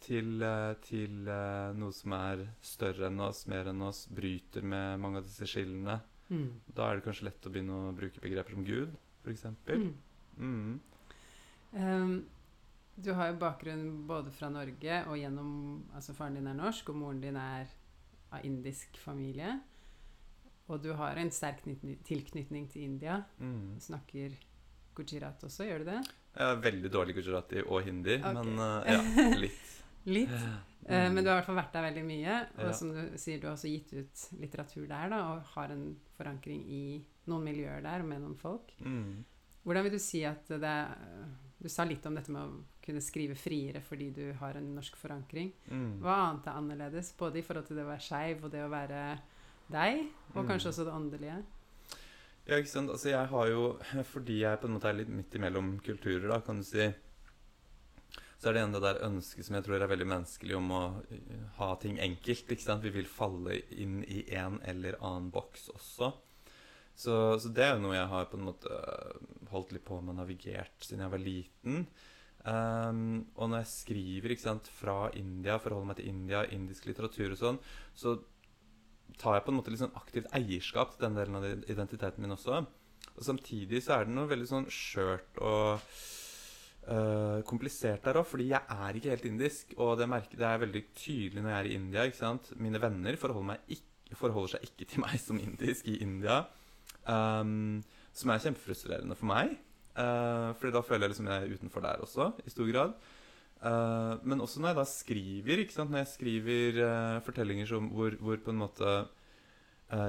Til, 0.00 0.40
eh, 0.42 0.74
til 0.86 1.28
eh, 1.28 1.72
noe 1.76 1.92
som 1.92 2.14
er 2.16 2.46
større 2.64 3.10
enn 3.10 3.20
oss, 3.20 3.44
mer 3.52 3.68
enn 3.68 3.82
oss, 3.84 4.06
bryter 4.08 4.64
med 4.64 5.00
mange 5.02 5.20
av 5.20 5.26
disse 5.28 5.48
skillene. 5.50 5.98
Mm. 6.30 6.48
Da 6.72 6.88
er 6.88 6.98
det 6.98 7.04
kanskje 7.04 7.26
lett 7.28 7.46
å 7.46 7.52
begynne 7.52 7.78
å 7.90 7.96
bruke 7.96 8.22
begreper 8.22 8.56
som 8.56 8.64
Gud, 8.64 8.94
f.eks. 9.24 9.44
Mm. 9.68 9.90
Mm. 10.40 10.78
Um, 11.72 12.14
du 12.96 13.12
har 13.16 13.30
jo 13.30 13.40
bakgrunn 13.40 13.84
både 14.08 14.32
fra 14.34 14.48
Norge 14.50 14.96
og 15.06 15.14
gjennom 15.20 15.50
Altså 15.94 16.14
faren 16.16 16.38
din 16.38 16.48
er 16.50 16.56
norsk, 16.58 16.90
og 16.92 16.98
moren 17.02 17.20
din 17.22 17.38
er 17.40 17.68
av 18.30 18.46
indisk 18.46 18.98
familie. 19.02 19.58
Og 20.70 20.82
du 20.82 20.92
har 20.94 21.18
en 21.18 21.32
sterk 21.34 21.64
tilknytning 22.06 22.68
til 22.70 22.86
India. 22.86 23.20
Mm. 23.38 23.76
Du 23.76 23.84
snakker 23.84 24.36
gujarat 24.94 25.42
også, 25.46 25.66
gjør 25.66 25.82
du 25.82 25.90
det? 25.90 26.00
Jeg 26.30 26.46
er 26.46 26.62
veldig 26.62 26.90
dårlig 26.94 27.16
gujarati 27.16 27.62
og 27.64 27.82
hindi, 27.82 28.20
okay. 28.20 28.34
men 28.36 28.60
uh, 28.60 28.86
ja, 28.94 29.00
litt. 29.40 29.69
Litt. 30.06 30.30
Mm. 30.90 31.14
men 31.14 31.22
du 31.22 31.28
har 31.30 31.36
i 31.36 31.40
hvert 31.40 31.46
fall 31.46 31.56
vært 31.60 31.72
der 31.72 31.82
veldig 31.92 32.04
mye. 32.06 32.36
Og 32.58 32.64
Ja. 32.64 32.72
som 32.72 32.88
du 32.92 33.18
sier, 33.18 33.38
du 33.40 33.46
har 33.46 33.54
også 33.54 33.68
gitt 33.70 33.92
ut 33.92 34.40
litteratur 34.40 34.86
der, 34.88 35.08
da, 35.10 35.18
og 35.34 35.42
har 35.54 35.68
en 35.70 35.96
forankring 36.18 36.64
i 36.68 37.04
noen 37.28 37.44
miljøer 37.44 37.82
der, 37.82 38.00
og 38.00 38.06
med 38.08 38.20
noen 38.22 38.36
folk. 38.36 38.72
Mm. 38.80 39.24
Hvordan 39.64 39.82
vil 39.84 39.92
du 39.92 39.98
si 39.98 40.24
at 40.24 40.46
det 40.48 40.62
er 40.64 40.94
Du 41.62 41.68
sa 41.68 41.84
litt 41.84 42.06
om 42.06 42.14
dette 42.14 42.30
med 42.32 42.40
å 42.40 42.62
kunne 42.82 43.02
skrive 43.02 43.34
friere 43.36 43.82
fordi 43.82 44.10
du 44.14 44.32
har 44.32 44.54
en 44.56 44.74
norsk 44.74 44.96
forankring. 44.96 45.52
Mm. 45.70 46.00
Hva 46.00 46.14
annet 46.30 46.46
er 46.46 46.52
annerledes, 46.56 47.12
både 47.18 47.36
i 47.36 47.42
forhold 47.42 47.66
til 47.66 47.76
det 47.76 47.84
å 47.84 47.88
være 47.90 48.00
skeiv 48.00 48.44
og 48.44 48.50
det 48.50 48.62
å 48.64 48.70
være 48.70 49.18
deg, 49.70 50.06
og 50.34 50.44
Mm. 50.44 50.48
kanskje 50.48 50.68
også 50.72 50.84
det 50.86 50.94
åndelige? 50.94 51.44
Ja, 52.46 52.56
ikke 52.56 52.66
sant. 52.68 52.88
Altså, 52.90 53.10
jeg 53.10 53.26
har 53.28 53.46
jo 53.48 53.76
Fordi 54.04 54.40
jeg 54.40 54.58
på 54.60 54.64
en 54.66 54.72
måte 54.78 54.88
er 54.88 54.94
litt 54.94 55.08
midt 55.10 55.30
imellom 55.34 55.78
kulturer, 55.82 56.28
da, 56.28 56.40
kan 56.40 56.56
du 56.56 56.62
si 56.64 56.92
Så 58.40 58.48
er 58.48 58.56
det 58.56 58.62
igjen 58.62 58.72
det 58.72 58.84
der 58.86 59.02
ønsket 59.04 59.44
som 59.44 59.56
jeg 59.58 59.66
tror 59.66 59.82
er 59.82 59.90
veldig 59.90 60.08
menneskelig, 60.08 60.54
om 60.56 60.70
å 60.72 60.82
uh, 60.96 61.40
ha 61.58 61.70
ting 61.82 61.98
enkelt. 62.00 62.48
ikke 62.48 62.64
sant? 62.64 62.86
Vi 62.86 62.94
vil 62.94 63.10
falle 63.10 63.58
inn 63.76 64.00
i 64.08 64.22
en 64.40 64.56
eller 64.64 64.96
annen 64.96 65.28
boks 65.34 65.68
også. 65.74 66.08
Så, 67.00 67.16
så 67.40 67.50
det 67.52 67.66
er 67.66 67.74
jo 67.74 67.84
noe 67.84 67.98
jeg 67.98 68.08
har 68.12 68.30
på 68.30 68.40
en 68.40 68.48
måte 68.48 68.72
uh, 68.72 69.20
holdt 69.52 69.74
litt 69.76 69.84
på 69.84 70.00
med 70.00 70.14
og 70.14 70.22
navigert 70.22 70.86
siden 70.86 71.04
jeg 71.04 71.12
var 71.12 71.22
liten. 71.22 71.84
Um, 72.40 73.26
og 73.36 73.50
når 73.50 73.60
jeg 73.60 73.72
skriver 73.74 74.32
ikke 74.32 74.46
sant, 74.46 74.70
fra 74.72 75.10
India, 75.20 75.58
forholder 75.60 75.90
meg 75.90 75.98
til 76.00 76.08
India, 76.08 76.46
indisk 76.56 76.88
litteratur 76.88 77.34
og 77.34 77.40
sånn, 77.40 77.60
så 77.92 78.16
tar 79.20 79.36
jeg 79.36 79.44
på 79.44 79.52
en 79.52 79.58
måte 79.58 79.72
litt 79.72 79.82
sånn 79.82 79.98
aktivt 79.98 80.30
eierskap 80.36 80.94
til 80.94 81.04
den 81.04 81.18
delen 81.18 81.36
av 81.36 81.44
identiteten 81.68 82.24
min 82.24 82.32
også. 82.38 82.62
Og 83.10 83.26
samtidig 83.26 83.82
så 83.84 83.98
er 83.98 84.08
det 84.08 84.16
noe 84.16 84.30
veldig 84.30 84.48
sånn 84.48 84.70
skjørt 84.72 85.40
og 85.44 85.84
øh, 86.88 87.42
komplisert 87.48 88.04
der 88.04 88.20
òg, 88.20 88.26
fordi 88.26 88.48
jeg 88.52 88.62
er 88.70 88.96
ikke 88.96 89.12
helt 89.12 89.28
indisk. 89.28 89.74
Og 89.76 89.98
det, 89.98 90.08
merker, 90.08 90.38
det 90.38 90.46
er 90.46 90.64
veldig 90.64 90.84
tydelig 90.96 91.42
når 91.42 91.50
jeg 91.50 91.58
er 91.58 91.70
i 91.70 91.74
India. 91.74 92.02
ikke 92.08 92.20
sant? 92.20 92.52
Mine 92.56 92.82
venner 92.82 93.16
forholder, 93.20 93.62
ikke, 93.68 94.16
forholder 94.18 94.56
seg 94.56 94.68
ikke 94.70 94.90
til 94.90 95.04
meg 95.04 95.20
som 95.20 95.40
indisk 95.40 95.88
i 95.88 96.00
India. 96.04 96.42
Um, 97.08 97.80
som 98.12 98.32
er 98.32 98.42
kjempefrustrerende 98.42 99.16
for 99.18 99.30
meg. 99.30 99.56
Uh, 99.94 100.50
fordi 100.58 100.74
da 100.74 100.84
føler 100.86 101.06
jeg 101.06 101.14
liksom 101.14 101.30
jeg 101.30 101.46
er 101.46 101.56
utenfor 101.56 101.84
der 101.84 102.04
også, 102.04 102.32
i 102.46 102.52
stor 102.52 102.68
grad. 102.72 102.92
Uh, 103.60 104.16
men 104.24 104.40
også 104.40 104.60
når 104.60 104.72
jeg 104.72 104.78
da 104.78 104.84
skriver, 104.88 105.62
ikke 105.64 105.74
sant? 105.74 105.90
når 105.92 106.04
jeg 106.04 106.12
skriver 106.14 106.78
uh, 106.84 107.22
fortellinger 107.26 107.68
som, 107.68 107.90
hvor, 107.92 108.14
hvor 108.20 108.38
på 108.44 108.54
en 108.54 108.62
måte 108.62 108.86
uh, 108.86 109.08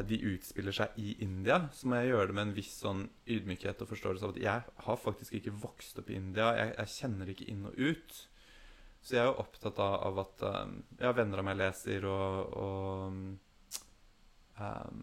de 0.06 0.20
utspiller 0.30 0.76
seg 0.78 0.98
i 1.02 1.16
India, 1.26 1.56
så 1.74 1.88
må 1.90 1.98
jeg 1.98 2.12
gjøre 2.12 2.28
det 2.30 2.36
med 2.38 2.44
en 2.44 2.52
viss 2.54 2.76
sånn 2.84 3.00
ydmykhet 3.26 3.80
og 3.82 3.90
forståelse 3.90 4.28
av 4.28 4.36
at 4.36 4.42
jeg 4.44 4.76
har 4.86 5.00
faktisk 5.02 5.34
ikke 5.40 5.56
vokst 5.64 5.98
opp 5.98 6.12
i 6.12 6.20
India. 6.20 6.52
Jeg, 6.54 6.76
jeg 6.78 6.94
kjenner 7.00 7.32
ikke 7.34 7.48
inn 7.50 7.64
og 7.66 7.80
ut. 7.80 8.20
Så 9.02 9.16
jeg 9.16 9.24
er 9.24 9.32
jo 9.32 9.42
opptatt 9.42 9.82
av, 9.82 9.96
av 10.06 10.20
at 10.22 10.44
um, 10.46 10.76
ja, 11.02 11.10
venner 11.18 11.42
av 11.42 11.48
meg 11.48 11.58
leser, 11.58 12.06
og, 12.06 12.54
og 12.62 13.10
um, 14.62 15.02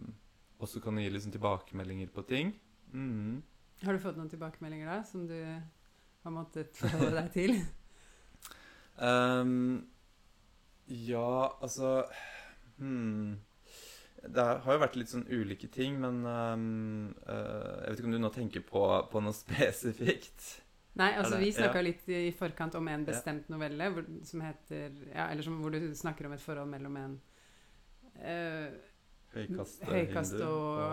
også 0.63 0.79
kan 0.83 0.99
gi 1.01 1.09
liksom 1.11 1.33
tilbakemeldinger 1.35 2.11
på 2.15 2.23
ting. 2.29 2.53
Mm. 2.93 3.41
Har 3.83 3.95
du 3.95 4.03
fått 4.03 4.17
noen 4.19 4.31
tilbakemeldinger 4.31 4.91
da, 4.91 5.01
som 5.07 5.27
du 5.27 5.37
har 5.39 6.35
måttet 6.35 6.79
forholde 6.79 7.15
deg 7.19 7.35
til? 7.35 7.59
Um, 8.99 9.85
ja, 10.91 11.53
altså 11.63 12.01
hmm. 12.81 13.37
Det 14.19 14.45
har 14.63 14.75
jo 14.75 14.81
vært 14.81 14.97
litt 14.99 15.11
sånn 15.11 15.27
ulike 15.31 15.69
ting, 15.71 15.99
men 16.01 16.23
um, 16.27 16.63
uh, 17.23 17.85
Jeg 17.85 17.93
vet 17.93 18.01
ikke 18.01 18.09
om 18.09 18.15
du 18.17 18.19
nå 18.19 18.31
tenker 18.35 18.65
på, 18.67 18.81
på 19.11 19.21
noe 19.23 19.35
spesifikt? 19.43 20.49
Nei, 20.99 21.13
altså 21.15 21.37
vi 21.39 21.51
snakka 21.55 21.79
ja. 21.79 21.85
litt 21.85 22.09
i 22.11 22.31
forkant 22.35 22.75
om 22.75 22.87
en 22.91 23.05
bestemt 23.07 23.47
novelle 23.53 23.87
hvor, 23.93 24.07
som 24.27 24.43
heter 24.43 24.89
Ja, 25.13 25.29
eller 25.29 25.45
som, 25.45 25.59
hvor 25.63 25.71
du 25.71 25.93
snakker 25.95 26.27
om 26.27 26.35
et 26.35 26.43
forhold 26.43 26.67
mellom 26.71 26.97
en 26.99 27.15
uh, 28.19 28.67
Høykast, 29.29 29.83
høykast 29.85 30.35
hindu 30.35 30.49
og 30.49 30.83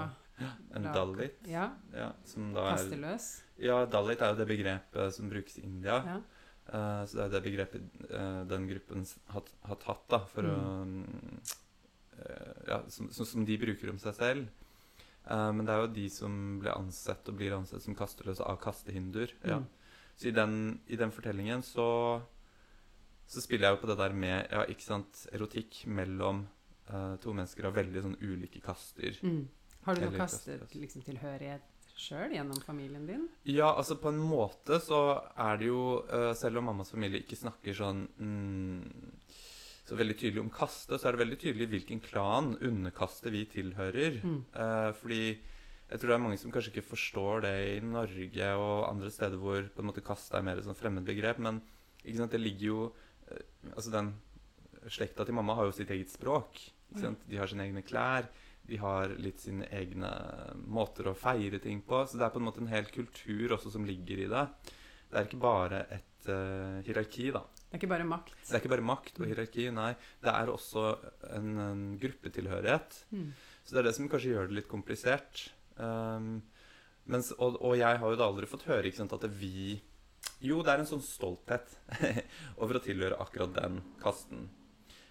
en 0.77 0.85
la- 0.85 0.93
dalit. 0.93 1.39
Ja. 1.49 1.71
Ja, 1.97 2.11
som 2.29 2.51
da 2.53 2.69
er 2.69 2.77
Kasteløs. 2.77 3.29
Ja, 3.63 3.79
dalit 3.89 4.21
er 4.21 4.35
jo 4.35 4.41
det 4.43 4.49
begrepet 4.51 5.15
som 5.17 5.31
brukes 5.33 5.57
i 5.59 5.65
India. 5.65 6.03
Ja. 6.05 6.19
Uh, 6.67 7.03
så 7.07 7.17
det 7.17 7.25
er 7.25 7.33
det 7.37 7.43
begrepet 7.47 8.03
uh, 8.11 8.43
den 8.51 8.67
gruppen 8.69 9.07
har, 9.33 9.49
har 9.71 9.79
tatt 9.81 10.05
da, 10.13 10.21
for 10.29 10.51
å 10.51 10.57
mm, 10.85 11.39
Ja, 12.67 12.81
som, 12.89 13.11
som, 13.13 13.45
de 13.47 13.59
bruker 13.61 13.93
om 13.93 13.99
seg 14.03 14.17
selv. 14.17 14.47
Uh, 15.27 15.51
men 15.55 15.67
det 15.67 15.75
er 15.75 15.83
jo 15.83 15.93
de 15.97 16.07
som 16.13 16.37
ble 16.63 16.73
ansett 16.75 17.29
og 17.29 17.39
blir 17.39 17.57
ansett 17.57 17.83
som 17.83 17.97
kasteløse 17.99 18.47
av 18.47 18.61
kastehinduer. 18.63 19.35
Ja. 19.43 19.61
Mm. 19.63 19.69
Så 20.17 20.31
i 20.31 20.35
den, 20.35 20.81
i 20.87 20.97
den 20.97 21.13
fortellingen 21.13 21.63
så, 21.67 21.89
så 23.29 23.43
spiller 23.45 23.69
jeg 23.69 23.77
jo 23.77 23.83
på 23.83 23.91
det 23.91 23.99
der 24.01 24.15
med 24.17 24.47
ja, 24.49 24.65
ikke 24.73 24.87
sant, 24.87 25.27
erotikk 25.37 25.83
mellom 25.93 26.47
uh, 26.89 27.17
to 27.21 27.35
mennesker 27.37 27.69
av 27.69 27.77
veldig 27.77 28.05
sånn 28.07 28.19
ulike 28.23 28.63
kaster. 28.65 29.19
Mm. 29.21 29.45
Har 29.87 29.99
du 29.99 30.07
noe 30.07 30.17
kaster, 30.17 30.63
kastet. 30.63 30.79
liksom, 30.81 31.05
tilhørighet 31.07 31.75
sjøl 31.97 32.33
gjennom 32.37 32.61
familien 32.65 33.05
din? 33.09 33.27
Ja, 33.49 33.71
altså 33.73 33.99
på 34.01 34.11
en 34.13 34.21
måte 34.21 34.81
så 34.85 35.03
er 35.37 35.61
det 35.61 35.71
jo 35.71 35.83
uh, 36.11 36.33
Selv 36.37 36.61
om 36.61 36.69
mammas 36.69 36.93
familie 36.93 37.23
ikke 37.25 37.39
snakker 37.41 37.77
sånn 37.77 38.03
mm, 38.21 38.81
så 39.87 39.99
veldig 39.99 40.17
tydelig 40.19 40.43
om 40.43 40.51
kaste, 40.51 40.99
så 40.99 41.09
er 41.09 41.15
det 41.15 41.23
veldig 41.23 41.39
tydelig 41.39 41.69
hvilken 41.71 42.01
klan, 42.03 42.55
underkastet, 42.65 43.31
vi 43.35 43.45
tilhører. 43.51 44.19
Mm. 44.23 44.41
Eh, 44.51 44.91
fordi 44.99 45.21
jeg 45.27 46.01
tror 46.01 46.11
det 46.11 46.17
er 46.17 46.23
mange 46.25 46.39
som 46.43 46.55
kanskje 46.55 46.73
ikke 46.73 46.89
forstår 46.89 47.45
det 47.45 47.57
i 47.77 47.83
Norge 47.87 48.49
og 48.59 48.89
andre 48.89 49.11
steder 49.15 49.39
hvor 49.39 49.69
på 49.71 49.85
en 49.85 49.91
måte 49.93 50.03
kaste 50.07 50.35
er 50.35 50.47
mer 50.47 50.59
et 50.59 50.67
sånn 50.67 50.79
fremmedbegrep, 50.79 51.39
men 51.47 51.61
ikke 52.03 52.19
sant, 52.19 52.35
det 52.35 52.43
ligger 52.43 52.67
jo 52.67 52.81
eh, 53.31 53.45
Altså 53.75 53.93
den 53.95 54.15
slekta 54.93 55.27
til 55.27 55.35
mamma 55.35 55.57
har 55.59 55.67
jo 55.69 55.75
sitt 55.75 55.91
eget 55.91 56.13
språk. 56.13 56.61
Sant? 56.95 57.25
De 57.27 57.39
har 57.41 57.51
sine 57.51 57.65
egne 57.67 57.83
klær. 57.83 58.29
De 58.67 58.79
har 58.79 59.11
litt 59.23 59.43
sine 59.43 59.67
egne 59.75 60.11
måter 60.63 61.11
å 61.11 61.17
feire 61.19 61.59
ting 61.63 61.81
på. 61.87 62.05
Så 62.07 62.19
det 62.19 62.27
er 62.27 62.35
på 62.35 62.39
en 62.39 62.47
måte 62.47 62.63
en 62.63 62.71
hel 62.71 62.87
kultur 62.95 63.57
også 63.57 63.73
som 63.75 63.87
ligger 63.87 64.23
i 64.23 64.29
det. 64.31 64.45
Det 65.11 65.19
er 65.19 65.27
ikke 65.27 65.43
bare 65.43 65.83
et 65.95 66.07
eh, 66.33 66.79
hierarki, 66.87 67.31
da. 67.35 67.43
Det 67.67 67.75
er 67.75 67.81
ikke 67.81 67.91
bare 67.91 68.07
makt. 68.09 68.35
Det 68.43 68.55
er 68.55 68.63
ikke 68.63 68.73
bare 68.73 68.87
makt 68.87 69.21
og 69.21 69.29
hierarki, 69.31 69.67
nei. 69.75 69.91
Det 70.23 70.33
er 70.33 70.53
også 70.53 70.87
en, 71.37 71.51
en 71.63 71.85
gruppetilhørighet. 72.03 73.01
Mm. 73.11 73.31
Så 73.65 73.75
det 73.75 73.83
er 73.83 73.89
det 73.89 73.97
som 73.99 74.09
kanskje 74.11 74.33
gjør 74.35 74.51
det 74.51 74.61
litt 74.61 74.71
komplisert. 74.71 75.43
Um, 75.77 76.39
mens, 77.11 77.33
og, 77.37 77.59
og 77.61 77.77
jeg 77.79 78.01
har 78.01 78.13
jo 78.13 78.19
da 78.19 78.29
aldri 78.31 78.49
fått 78.49 78.69
høre 78.71 78.93
sant, 78.95 79.13
at 79.13 79.27
det 79.27 79.33
vi 79.37 79.83
Jo, 80.43 80.63
det 80.65 80.73
er 80.73 80.83
en 80.83 80.89
sånn 80.89 81.05
stolthet 81.05 81.75
over 82.63 82.79
å 82.79 82.85
tilhøre 82.85 83.19
akkurat 83.23 83.55
den 83.57 83.81
kasten. 84.03 84.49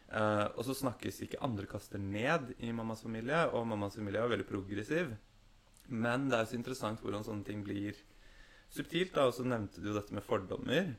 Uh, 0.10 0.48
og 0.56 0.64
så 0.68 0.76
snakkes 0.78 1.24
ikke 1.26 1.42
andre 1.44 1.68
kaster 1.70 2.00
ned 2.00 2.54
i 2.64 2.72
mammas 2.76 3.02
familie, 3.04 3.48
og 3.52 3.66
mammas 3.68 3.98
familie 3.98 4.22
er 4.22 4.28
jo 4.28 4.34
veldig 4.36 4.50
progressiv. 4.50 5.16
Men 5.90 6.30
det 6.30 6.38
er 6.38 6.46
jo 6.46 6.52
så 6.54 6.60
interessant 6.60 7.02
hvordan 7.04 7.26
sånne 7.26 7.46
ting 7.48 7.64
blir 7.66 7.98
subtilt. 8.74 9.14
da, 9.16 9.28
Og 9.28 9.36
så 9.38 9.46
nevnte 9.46 9.82
du 9.82 9.92
jo 9.92 9.98
dette 9.98 10.16
med 10.16 10.26
fordommer. 10.26 10.96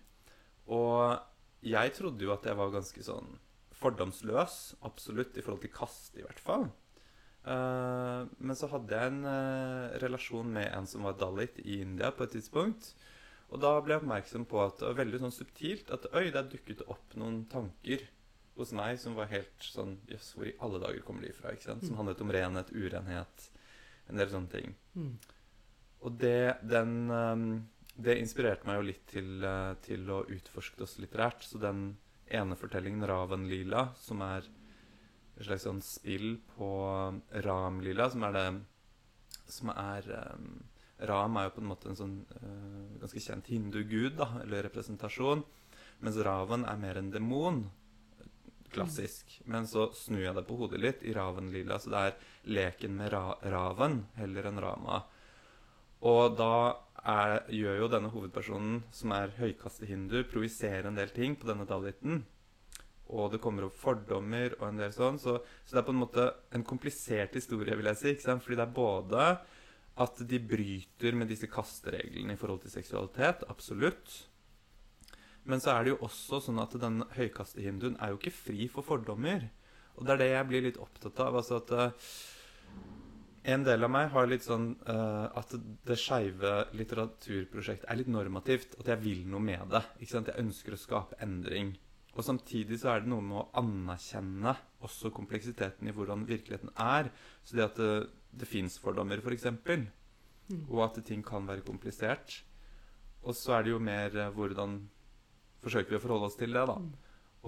Og 0.66 1.18
jeg 1.66 1.92
trodde 1.96 2.25
jo 2.25 2.32
at 2.35 2.46
jeg 2.46 2.58
var 2.58 2.73
ganske 2.75 3.02
sånn 3.06 3.37
fordomsløs, 3.76 4.76
absolutt, 4.88 5.37
i 5.37 5.44
forhold 5.44 5.62
til 5.66 5.73
kast, 5.75 6.16
i 6.16 6.25
hvert 6.25 6.40
fall. 6.40 6.68
Uh, 7.46 8.26
men 8.42 8.56
så 8.58 8.66
hadde 8.73 8.96
jeg 8.96 9.12
en 9.12 9.20
uh, 9.28 9.92
relasjon 10.02 10.49
med 10.50 10.66
en 10.75 10.88
som 10.90 11.04
var 11.06 11.18
dalit 11.20 11.61
i 11.62 11.80
India 11.85 12.11
på 12.11 12.25
et 12.26 12.32
tidspunkt. 12.35 12.94
Og 13.52 13.61
da 13.62 13.76
ble 13.78 13.94
jeg 13.94 14.02
oppmerksom 14.02 14.46
på 14.50 14.58
at 14.64 14.80
det 14.80 14.88
var 14.88 14.99
veldig 15.04 15.20
sånn 15.23 15.35
subtilt 15.37 15.92
at 15.94 16.08
øy, 16.16 16.32
der 16.35 16.49
dukket 16.50 16.82
opp 16.90 17.14
noen 17.20 17.44
tanker 17.52 18.02
hos 18.56 18.73
meg 18.75 18.99
som 18.99 19.14
var 19.14 19.28
helt 19.30 19.62
sånn 19.62 19.99
Jøss, 20.11 20.32
hvor 20.35 20.49
i 20.49 20.56
alle 20.64 20.80
dager 20.82 21.04
kommer 21.06 21.23
de 21.23 21.30
fra? 21.37 21.52
ikke 21.54 21.68
sant? 21.68 21.85
Som 21.85 21.94
Mm. 21.94 22.00
handlet 22.00 22.25
om 22.25 22.32
renhet, 22.35 22.73
urenhet, 22.73 23.49
en 24.08 24.16
del 24.18 24.32
sånne 24.32 24.50
ting. 24.50 24.75
Mm. 24.96 25.12
Og 26.02 26.18
det, 26.18 26.56
den, 26.66 27.11
ehm, 27.11 27.68
det 27.97 28.19
inspirerte 28.21 28.69
meg 28.69 28.79
jo 28.79 28.87
litt 28.91 29.07
til, 29.09 29.45
eh, 29.45 29.75
til 29.85 30.11
å 30.12 30.25
utforske 30.29 30.76
det 30.76 30.87
også 30.87 31.03
litterært. 31.03 31.45
Så 31.45 31.61
den 31.61 31.97
ene 32.29 32.57
fortellingen, 32.57 33.05
'Ravenlila', 33.07 33.95
som 33.97 34.23
er 34.23 34.45
et 35.37 35.45
slags 35.47 35.67
sånn 35.67 35.83
spill 35.83 36.38
på 36.57 36.70
Ram-lila, 37.44 38.11
som 38.11 38.25
er 38.25 38.33
det 38.33 38.49
Som 39.49 39.68
er 39.70 40.03
um, 40.35 40.64
Ram 40.99 41.37
er 41.37 41.44
jo 41.44 41.51
på 41.55 41.61
en 41.61 41.68
måte 41.70 41.88
en 41.88 41.99
sånn 41.99 42.14
uh, 42.42 42.99
ganske 42.99 43.20
kjent 43.20 43.47
hindugud, 43.47 44.16
da, 44.16 44.40
eller 44.42 44.64
representasjon. 44.66 45.44
Mens 46.01 46.16
Raven 46.16 46.64
er 46.64 46.77
mer 46.77 46.99
en 46.99 47.12
demon. 47.12 47.70
Klassisk. 48.73 49.40
Men 49.44 49.68
så 49.70 49.92
snur 49.94 50.25
jeg 50.25 50.35
det 50.35 50.47
på 50.49 50.57
hodet 50.57 50.81
litt 50.81 51.05
i 51.07 51.14
Ravenlila, 51.14 51.79
så 51.79 51.92
det 51.92 52.01
er 52.01 52.16
leken 52.59 52.97
med 52.97 53.12
ra 53.12 53.37
raven 53.42 54.07
heller 54.16 54.51
enn 54.51 54.59
Rama. 54.59 55.05
Og 56.11 56.35
da 56.37 56.86
er, 57.07 57.37
gjør 57.55 57.83
jo 57.83 57.90
denne 57.92 58.11
hovedpersonen, 58.12 58.81
som 58.95 59.12
er 59.14 59.35
høykastehindu, 59.38 60.25
projiserer 60.31 60.88
en 60.88 60.99
del 60.99 61.12
ting 61.14 61.37
på 61.38 61.49
denne 61.49 61.66
daliten. 61.69 62.25
Og 63.14 63.31
det 63.31 63.40
kommer 63.42 63.69
opp 63.69 63.77
fordommer 63.79 64.57
og 64.59 64.64
en 64.69 64.81
del 64.83 64.95
sånn. 64.95 65.21
Så, 65.23 65.38
så 65.62 65.77
det 65.77 65.83
er 65.83 65.87
på 65.87 65.95
en 65.95 66.03
måte 66.03 66.27
en 66.57 66.66
komplisert 66.66 67.37
historie, 67.38 67.77
vil 67.79 67.90
jeg 67.92 68.01
si. 68.01 68.14
Ikke 68.14 68.27
sant? 68.27 68.42
Fordi 68.42 68.59
det 68.59 68.66
er 68.66 68.79
både 68.81 69.27
at 70.07 70.23
de 70.29 70.40
bryter 70.42 71.16
med 71.16 71.31
disse 71.31 71.49
kastereglene 71.49 72.35
i 72.35 72.40
forhold 72.40 72.64
til 72.64 72.75
seksualitet. 72.75 73.47
Absolutt. 73.53 74.16
Men 75.47 75.62
så 75.62 75.77
er 75.77 75.87
det 75.87 75.95
jo 75.95 76.03
også 76.09 76.42
sånn 76.42 76.59
at 76.59 76.75
den 76.83 77.05
høykastehinduen 77.14 78.01
er 78.03 78.12
jo 78.12 78.19
ikke 78.19 78.35
fri 78.35 78.66
for 78.73 78.87
fordommer. 78.87 79.47
Og 79.97 80.05
det 80.05 80.16
er 80.16 80.21
det 80.25 80.33
jeg 80.33 80.49
blir 80.51 80.66
litt 80.66 80.81
opptatt 80.83 81.23
av. 81.23 81.38
altså 81.38 81.61
at 81.62 81.71
eh, 81.73 82.11
en 83.52 83.64
del 83.66 83.87
av 83.87 83.92
meg 83.94 84.11
har 84.12 84.28
litt 84.28 84.44
sånn 84.46 84.72
uh, 84.88 85.26
at 85.38 85.54
det 85.87 85.98
skeive 86.00 86.54
litteraturprosjektet 86.76 87.88
er 87.90 88.00
litt 88.00 88.11
normativt. 88.11 88.78
At 88.80 88.90
jeg 88.92 89.02
vil 89.04 89.26
noe 89.30 89.42
med 89.42 89.68
det. 89.72 89.82
ikke 90.00 90.16
sant? 90.16 90.30
Jeg 90.32 90.44
ønsker 90.44 90.76
å 90.76 90.80
skape 90.80 91.20
endring. 91.24 91.74
Og 92.16 92.24
samtidig 92.24 92.80
så 92.80 92.94
er 92.94 93.04
det 93.04 93.12
noe 93.12 93.24
med 93.24 93.38
å 93.42 93.48
anerkjenne 93.61 94.56
også 94.87 95.12
kompleksiteten 95.14 95.88
i 95.88 95.94
hvordan 95.94 96.24
virkeligheten 96.28 96.72
er. 96.80 97.12
Så 97.44 97.59
det 97.59 97.66
at 97.66 97.78
det, 97.80 97.92
det 98.32 98.48
fins 98.48 98.78
fordommer, 98.82 99.20
f.eks., 99.20 99.44
eksempel 99.44 99.87
Mm. 100.46 100.66
og 100.70 100.85
at 100.85 101.04
ting 101.04 101.24
kan 101.26 101.46
være 101.46 101.64
komplisert. 101.66 102.44
Og 103.26 103.35
så 103.35 103.56
er 103.56 103.66
det 103.66 103.72
jo 103.72 103.82
mer 103.82 104.14
eh, 104.14 104.30
hvordan 104.30 104.78
forsøker 105.64 105.90
vi 105.90 105.98
å 105.98 106.02
forholde 106.04 106.28
oss 106.30 106.38
til 106.38 106.54
det, 106.54 106.62
da. 106.68 106.76
Mm. 106.78 106.92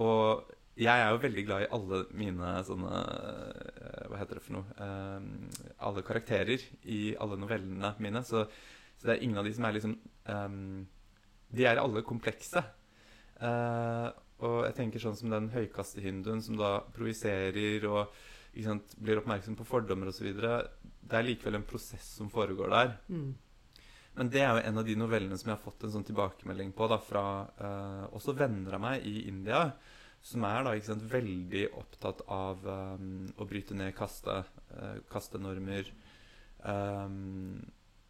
Og 0.03 0.49
jeg 0.79 1.03
er 1.03 1.09
jo 1.11 1.19
veldig 1.23 1.43
glad 1.47 1.63
i 1.63 1.71
alle 1.75 1.99
mine 2.15 2.53
sånne 2.67 2.99
eh, 3.01 4.05
Hva 4.07 4.19
heter 4.21 4.39
det 4.39 4.43
for 4.45 4.55
noe? 4.59 4.77
Um, 4.79 5.49
alle 5.89 6.03
karakterer 6.07 6.63
i 6.87 6.99
alle 7.19 7.39
novellene 7.39 7.93
mine. 7.99 8.23
Så, 8.27 8.45
så 8.95 9.09
det 9.09 9.17
er 9.17 9.25
ingen 9.25 9.41
av 9.41 9.47
de 9.47 9.53
som 9.57 9.67
er 9.67 9.75
liksom 9.75 9.97
um, 10.29 10.87
De 11.51 11.67
er 11.67 11.81
alle 11.81 12.05
komplekse. 12.07 12.63
Uh, 13.39 14.07
og 14.39 14.63
jeg 14.69 14.77
tenker 14.77 15.03
sånn 15.03 15.17
som 15.19 15.31
den 15.33 15.51
høykastehinduen 15.51 16.41
som 16.43 16.55
da 16.59 16.77
projiserer 16.95 17.83
og 17.89 18.15
sant, 18.63 18.95
blir 18.99 19.19
oppmerksom 19.19 19.57
på 19.59 19.67
fordommer 19.67 20.11
osv. 20.11 20.31
Det 20.31 21.19
er 21.19 21.27
likevel 21.27 21.59
en 21.59 21.67
prosess 21.67 22.15
som 22.19 22.31
foregår 22.31 22.71
der. 22.71 22.95
Mm. 23.11 23.29
Men 24.19 24.31
det 24.31 24.41
er 24.43 24.51
jo 24.55 24.63
en 24.67 24.79
av 24.81 24.87
de 24.87 24.95
novellene 24.99 25.37
som 25.39 25.51
jeg 25.51 25.57
har 25.57 25.63
fått 25.63 25.85
en 25.85 25.93
sånn 25.93 26.07
tilbakemelding 26.07 26.71
på 26.75 26.87
da, 26.91 26.97
fra 27.03 27.23
uh, 27.59 28.05
også 28.15 28.35
venner 28.39 28.75
av 28.75 28.83
meg 28.83 29.05
i 29.07 29.27
India, 29.29 29.67
som 30.25 30.43
er 30.47 30.65
da 30.67 30.75
sant, 30.83 31.05
veldig 31.11 31.65
opptatt 31.79 32.23
av 32.33 32.65
um, 32.67 33.29
å 33.39 33.47
bryte 33.47 33.77
ned 33.77 33.95
kaste, 33.97 34.41
uh, 34.73 34.97
kastenormer. 35.11 35.91
Um, 36.59 37.61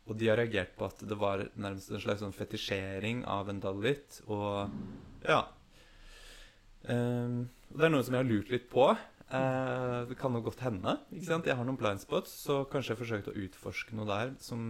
og 0.10 0.18
de 0.18 0.32
har 0.32 0.40
reagert 0.42 0.74
på 0.78 0.88
at 0.90 1.04
det 1.06 1.18
var 1.22 1.44
nærmest 1.54 1.92
en 1.94 2.02
slags 2.02 2.24
sånn 2.24 2.34
fetisjering 2.34 3.22
av 3.30 3.52
en 3.52 3.62
dalit. 3.62 4.22
Og 4.26 4.72
ja 5.28 5.44
um, 6.90 7.44
Det 7.70 7.86
er 7.86 7.94
noe 7.94 8.06
som 8.06 8.16
jeg 8.18 8.24
har 8.24 8.30
lurt 8.30 8.50
litt 8.54 8.70
på. 8.72 8.90
Uh, 9.30 10.10
det 10.10 10.18
kan 10.18 10.34
jo 10.34 10.42
godt 10.42 10.64
hende. 10.66 10.96
ikke 11.14 11.30
sant? 11.30 11.46
Jeg 11.46 11.60
har 11.60 11.68
noen 11.68 11.78
blind 11.78 12.02
spots, 12.02 12.34
så 12.48 12.64
kanskje 12.72 12.96
jeg 12.96 13.02
forsøkte 13.04 13.34
å 13.36 13.42
utforske 13.46 13.98
noe 13.98 14.10
der 14.10 14.34
som 14.42 14.64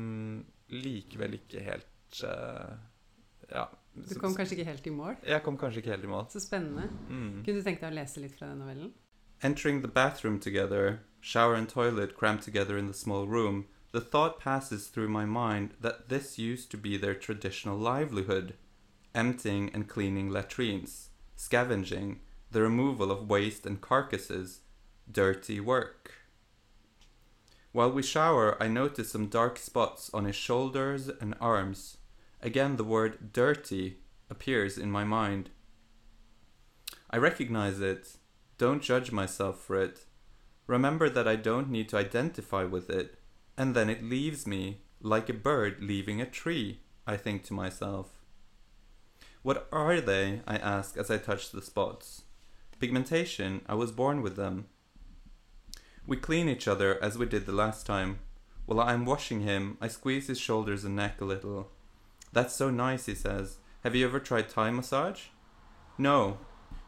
likevel 0.69 1.39
ikke 1.39 1.63
helt 1.63 2.23
uh, 2.27 2.75
Ja. 3.49 3.69
Du 3.93 4.15
kom 4.19 4.35
kanskje 4.35 4.57
ikke 4.57 4.69
helt 4.69 4.87
i 4.87 4.93
mål? 4.93 5.15
Jeg 5.27 5.43
kom 5.43 5.57
kanskje 5.57 5.81
ikke 5.81 5.91
helt 5.91 6.03
i 6.03 6.11
mål. 6.11 6.25
Så 6.31 6.39
spennende. 6.43 6.89
Mm. 7.09 7.43
Kunne 7.43 7.59
du 7.59 7.65
tenkt 7.65 7.81
deg 7.81 7.91
å 7.91 7.97
lese 7.97 8.23
litt 8.23 8.37
fra 8.37 8.51
den 8.51 8.61
novellen? 8.63 8.93
Entering 9.41 9.81
the 9.81 9.87
bathroom 9.87 10.39
together, 10.39 10.99
shower 11.21 11.55
and 11.55 11.69
toilet 11.69 12.15
crammed 12.15 12.41
together 12.41 12.77
in 12.77 12.87
the 12.87 12.93
small 12.93 13.27
room, 13.27 13.65
the 13.91 14.01
thought 14.01 14.39
passes 14.39 14.87
through 14.87 15.09
my 15.09 15.25
mind 15.25 15.71
that 15.81 16.09
this 16.09 16.37
used 16.37 16.69
to 16.71 16.77
be 16.77 16.97
their 16.97 17.15
traditional 17.15 17.77
livelihood 17.77 18.53
emptying 19.15 19.71
and 19.73 19.87
cleaning 19.87 20.29
latrines, 20.29 21.09
scavenging, 21.35 22.19
the 22.51 22.61
removal 22.61 23.11
of 23.11 23.29
waste 23.29 23.65
and 23.65 23.81
carcasses, 23.81 24.61
dirty 25.11 25.59
work. 25.59 26.13
While 27.71 27.91
we 27.91 28.01
shower, 28.01 28.61
I 28.61 28.67
notice 28.67 29.11
some 29.11 29.27
dark 29.27 29.57
spots 29.57 30.09
on 30.13 30.25
his 30.25 30.35
shoulders 30.35 31.09
and 31.21 31.35
arms. 31.39 31.97
Again, 32.41 32.77
the 32.77 32.83
word 32.83 33.33
dirty 33.33 33.97
appears 34.29 34.77
in 34.77 34.91
my 34.91 35.03
mind. 35.03 35.49
I 37.09 37.17
recognize 37.17 37.79
it. 37.79 38.17
Don't 38.57 38.81
judge 38.81 39.11
myself 39.11 39.59
for 39.59 39.81
it. 39.81 40.05
Remember 40.67 41.09
that 41.09 41.27
I 41.27 41.35
don't 41.35 41.69
need 41.69 41.89
to 41.89 41.97
identify 41.97 42.63
with 42.63 42.89
it, 42.89 43.15
and 43.57 43.75
then 43.75 43.89
it 43.89 44.03
leaves 44.03 44.45
me 44.45 44.81
like 45.01 45.29
a 45.29 45.33
bird 45.33 45.81
leaving 45.81 46.21
a 46.21 46.25
tree, 46.25 46.81
I 47.07 47.17
think 47.17 47.43
to 47.45 47.53
myself. 47.53 48.07
What 49.41 49.67
are 49.71 49.99
they? 49.99 50.41
I 50.45 50.57
ask 50.57 50.97
as 50.97 51.09
I 51.09 51.17
touch 51.17 51.51
the 51.51 51.61
spots. 51.61 52.23
Pigmentation, 52.79 53.61
I 53.67 53.75
was 53.75 53.91
born 53.91 54.21
with 54.21 54.35
them. 54.35 54.67
We 56.05 56.17
clean 56.17 56.47
each 56.47 56.67
other 56.67 57.01
as 57.03 57.17
we 57.17 57.25
did 57.25 57.45
the 57.45 57.51
last 57.51 57.85
time. 57.85 58.19
While 58.65 58.81
I'm 58.81 59.05
washing 59.05 59.41
him, 59.41 59.77
I 59.81 59.87
squeeze 59.87 60.27
his 60.27 60.39
shoulders 60.39 60.83
and 60.83 60.95
neck 60.95 61.21
a 61.21 61.25
little. 61.25 61.71
That's 62.31 62.55
so 62.55 62.69
nice, 62.69 63.05
he 63.05 63.15
says. 63.15 63.57
Have 63.83 63.95
you 63.95 64.05
ever 64.05 64.19
tried 64.19 64.49
Thai 64.49 64.71
massage? 64.71 65.25
No. 65.97 66.37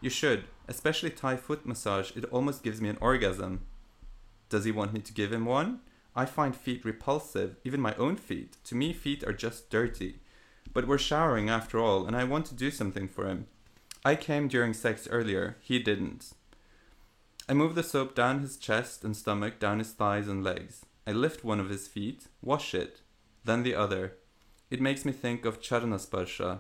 You 0.02 0.10
should, 0.10 0.46
especially 0.68 1.10
Thai 1.10 1.38
foot 1.38 1.66
massage. 1.66 2.16
It 2.16 2.26
almost 2.26 2.64
gives 2.64 2.82
me 2.82 2.90
an 2.90 2.98
orgasm. 3.02 3.62
Does 4.50 4.66
he 4.66 4.72
want 4.72 4.94
me 4.94 5.00
to 5.02 5.14
give 5.14 5.32
him 5.32 5.46
one? 5.46 5.80
I 6.16 6.26
find 6.26 6.56
feet 6.56 6.84
repulsive, 6.84 7.56
even 7.64 7.80
my 7.80 7.96
own 7.96 8.18
feet. 8.18 8.58
To 8.66 8.76
me, 8.76 8.92
feet 8.92 9.24
are 9.24 9.34
just 9.34 9.70
dirty. 9.70 10.20
But 10.74 10.88
we're 10.88 10.98
showering 10.98 11.50
after 11.50 11.80
all, 11.80 12.06
and 12.06 12.16
I 12.16 12.26
want 12.26 12.46
to 12.48 12.56
do 12.56 12.70
something 12.70 13.08
for 13.08 13.28
him. 13.28 13.48
I 14.04 14.16
came 14.16 14.48
during 14.48 14.74
sex 14.74 15.08
earlier, 15.10 15.58
he 15.62 15.80
didn't. 15.80 16.34
I 17.48 17.54
move 17.54 17.76
the 17.76 17.84
soap 17.84 18.16
down 18.16 18.40
his 18.40 18.58
chest 18.58 19.04
and 19.04 19.16
stomach, 19.16 19.60
down 19.60 19.80
his 19.80 19.92
thighs 19.92 20.28
and 20.28 20.44
legs. 20.44 20.86
I 21.06 21.12
lift 21.12 21.44
one 21.44 21.60
of 21.60 21.70
his 21.70 21.88
feet, 21.88 22.28
wash 22.42 22.74
it, 22.74 23.02
then 23.44 23.64
the 23.64 23.76
other. 23.76 24.18
It 24.72 24.82
makes 24.82 25.04
me 25.06 25.12
think 25.12 25.46
of 25.46 25.60
charnasparsha. 25.62 26.60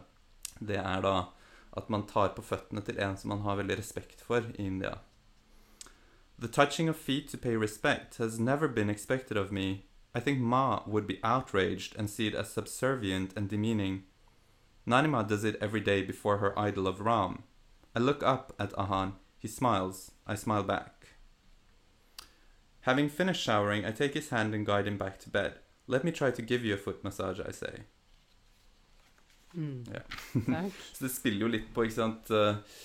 Det 0.59 0.77
er 0.77 1.01
da 1.01 1.23
at 1.77 1.89
man 1.89 2.03
tar 2.07 2.33
på 2.35 2.43
føttene 2.43 2.81
til 2.83 2.99
en 2.99 3.15
som 3.17 3.29
man 3.31 3.45
har 3.45 3.55
veldig 3.55 3.77
respekt 3.79 4.21
for 4.21 4.43
i 4.59 4.65
India. 4.65 4.97
The 6.37 6.47
touching 6.47 6.89
of 6.89 6.97
feet 6.97 7.29
to 7.29 7.37
pay 7.37 7.55
respect 7.55 8.17
has 8.17 8.39
never 8.39 8.67
been 8.67 8.89
expected 8.89 9.37
of 9.37 9.51
me. 9.51 9.85
I 10.13 10.19
think 10.19 10.39
Ma 10.39 10.81
would 10.87 11.07
be 11.07 11.19
outraged 11.23 11.95
and 11.97 12.09
see 12.09 12.27
it 12.27 12.35
as 12.35 12.51
subservient 12.51 13.31
and 13.37 13.49
demeaning. 13.49 14.03
Nanima 14.85 15.25
does 15.27 15.45
it 15.45 15.61
every 15.61 15.79
day 15.79 16.01
before 16.01 16.39
her 16.39 16.57
idol 16.59 16.87
of 16.87 16.99
Ram. 16.99 17.43
I 17.95 17.99
look 17.99 18.23
up 18.23 18.53
at 18.59 18.73
Ahan. 18.73 19.13
He 19.37 19.47
smiles. 19.47 20.11
I 20.27 20.35
smile 20.35 20.63
back. 20.63 21.07
Having 22.81 23.09
finished 23.09 23.43
showering, 23.43 23.85
I 23.85 23.91
take 23.91 24.15
his 24.15 24.29
hand 24.29 24.53
and 24.53 24.65
guide 24.65 24.87
him 24.87 24.97
back 24.97 25.19
to 25.19 25.29
bed. 25.29 25.59
Let 25.87 26.03
me 26.03 26.11
try 26.11 26.31
to 26.31 26.41
give 26.41 26.65
you 26.65 26.73
a 26.73 26.77
foot 26.77 27.03
massage, 27.03 27.39
I 27.39 27.51
say. 27.51 27.83
Mm. 29.53 29.83
Ja. 29.91 30.01
Så 30.93 31.05
det 31.05 31.13
spiller 31.13 31.45
jo 31.45 31.51
litt 31.51 31.69
på, 31.75 31.85
ikke 31.85 31.97
sant 31.97 32.31
eh, 32.35 32.79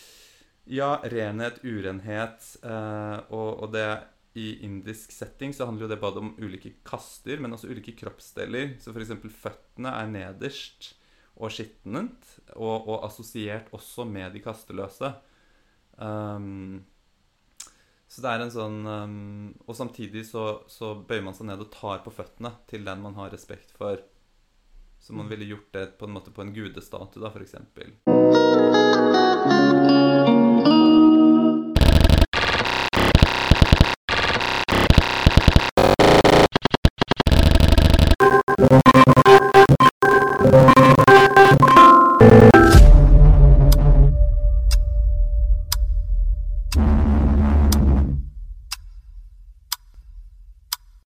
Ja, 0.76 0.96
renhet, 1.06 1.60
urenhet, 1.62 2.50
eh, 2.66 3.18
og, 3.30 3.50
og 3.62 3.72
det 3.76 3.88
i 4.36 4.50
indisk 4.66 5.14
setting 5.16 5.54
så 5.56 5.64
handler 5.64 5.86
jo 5.86 5.92
det 5.94 6.00
både 6.02 6.20
om 6.20 6.34
ulike 6.42 6.74
kaster, 6.84 7.40
men 7.40 7.56
også 7.56 7.70
ulike 7.70 7.94
kroppsdeler. 7.96 8.74
Så 8.82 8.92
f.eks. 8.92 9.14
føttene 9.32 9.94
er 9.96 10.10
nederst 10.12 10.90
og 11.36 11.52
skittent, 11.52 12.34
og, 12.52 12.84
og 12.84 13.06
assosiert 13.06 13.70
også 13.76 14.04
med 14.08 14.36
de 14.36 14.42
kasteløse. 14.44 15.14
Um, 15.96 16.84
så 18.12 18.22
det 18.22 18.32
er 18.32 18.42
en 18.44 18.52
sånn 18.52 18.74
um, 18.84 19.14
Og 19.64 19.72
samtidig 19.74 20.26
så, 20.28 20.42
så 20.68 20.90
bøyer 21.08 21.24
man 21.24 21.34
seg 21.34 21.48
ned 21.48 21.62
og 21.64 21.70
tar 21.72 22.02
på 22.04 22.12
føttene 22.12 22.52
til 22.68 22.84
den 22.86 23.00
man 23.02 23.16
har 23.16 23.32
respekt 23.32 23.72
for. 23.76 24.02
Så 25.06 25.12
man 25.14 25.26
Mm. 25.26 25.30
ville 25.30 25.44
gjort 25.44 25.72
det 25.72 25.98
på 25.98 26.04
en 26.04 26.10
måte 26.12 26.30
på 26.30 26.42
en 26.42 26.54
gudestatue, 26.54 27.22
da, 27.22 27.30
f.eks. 27.30 27.54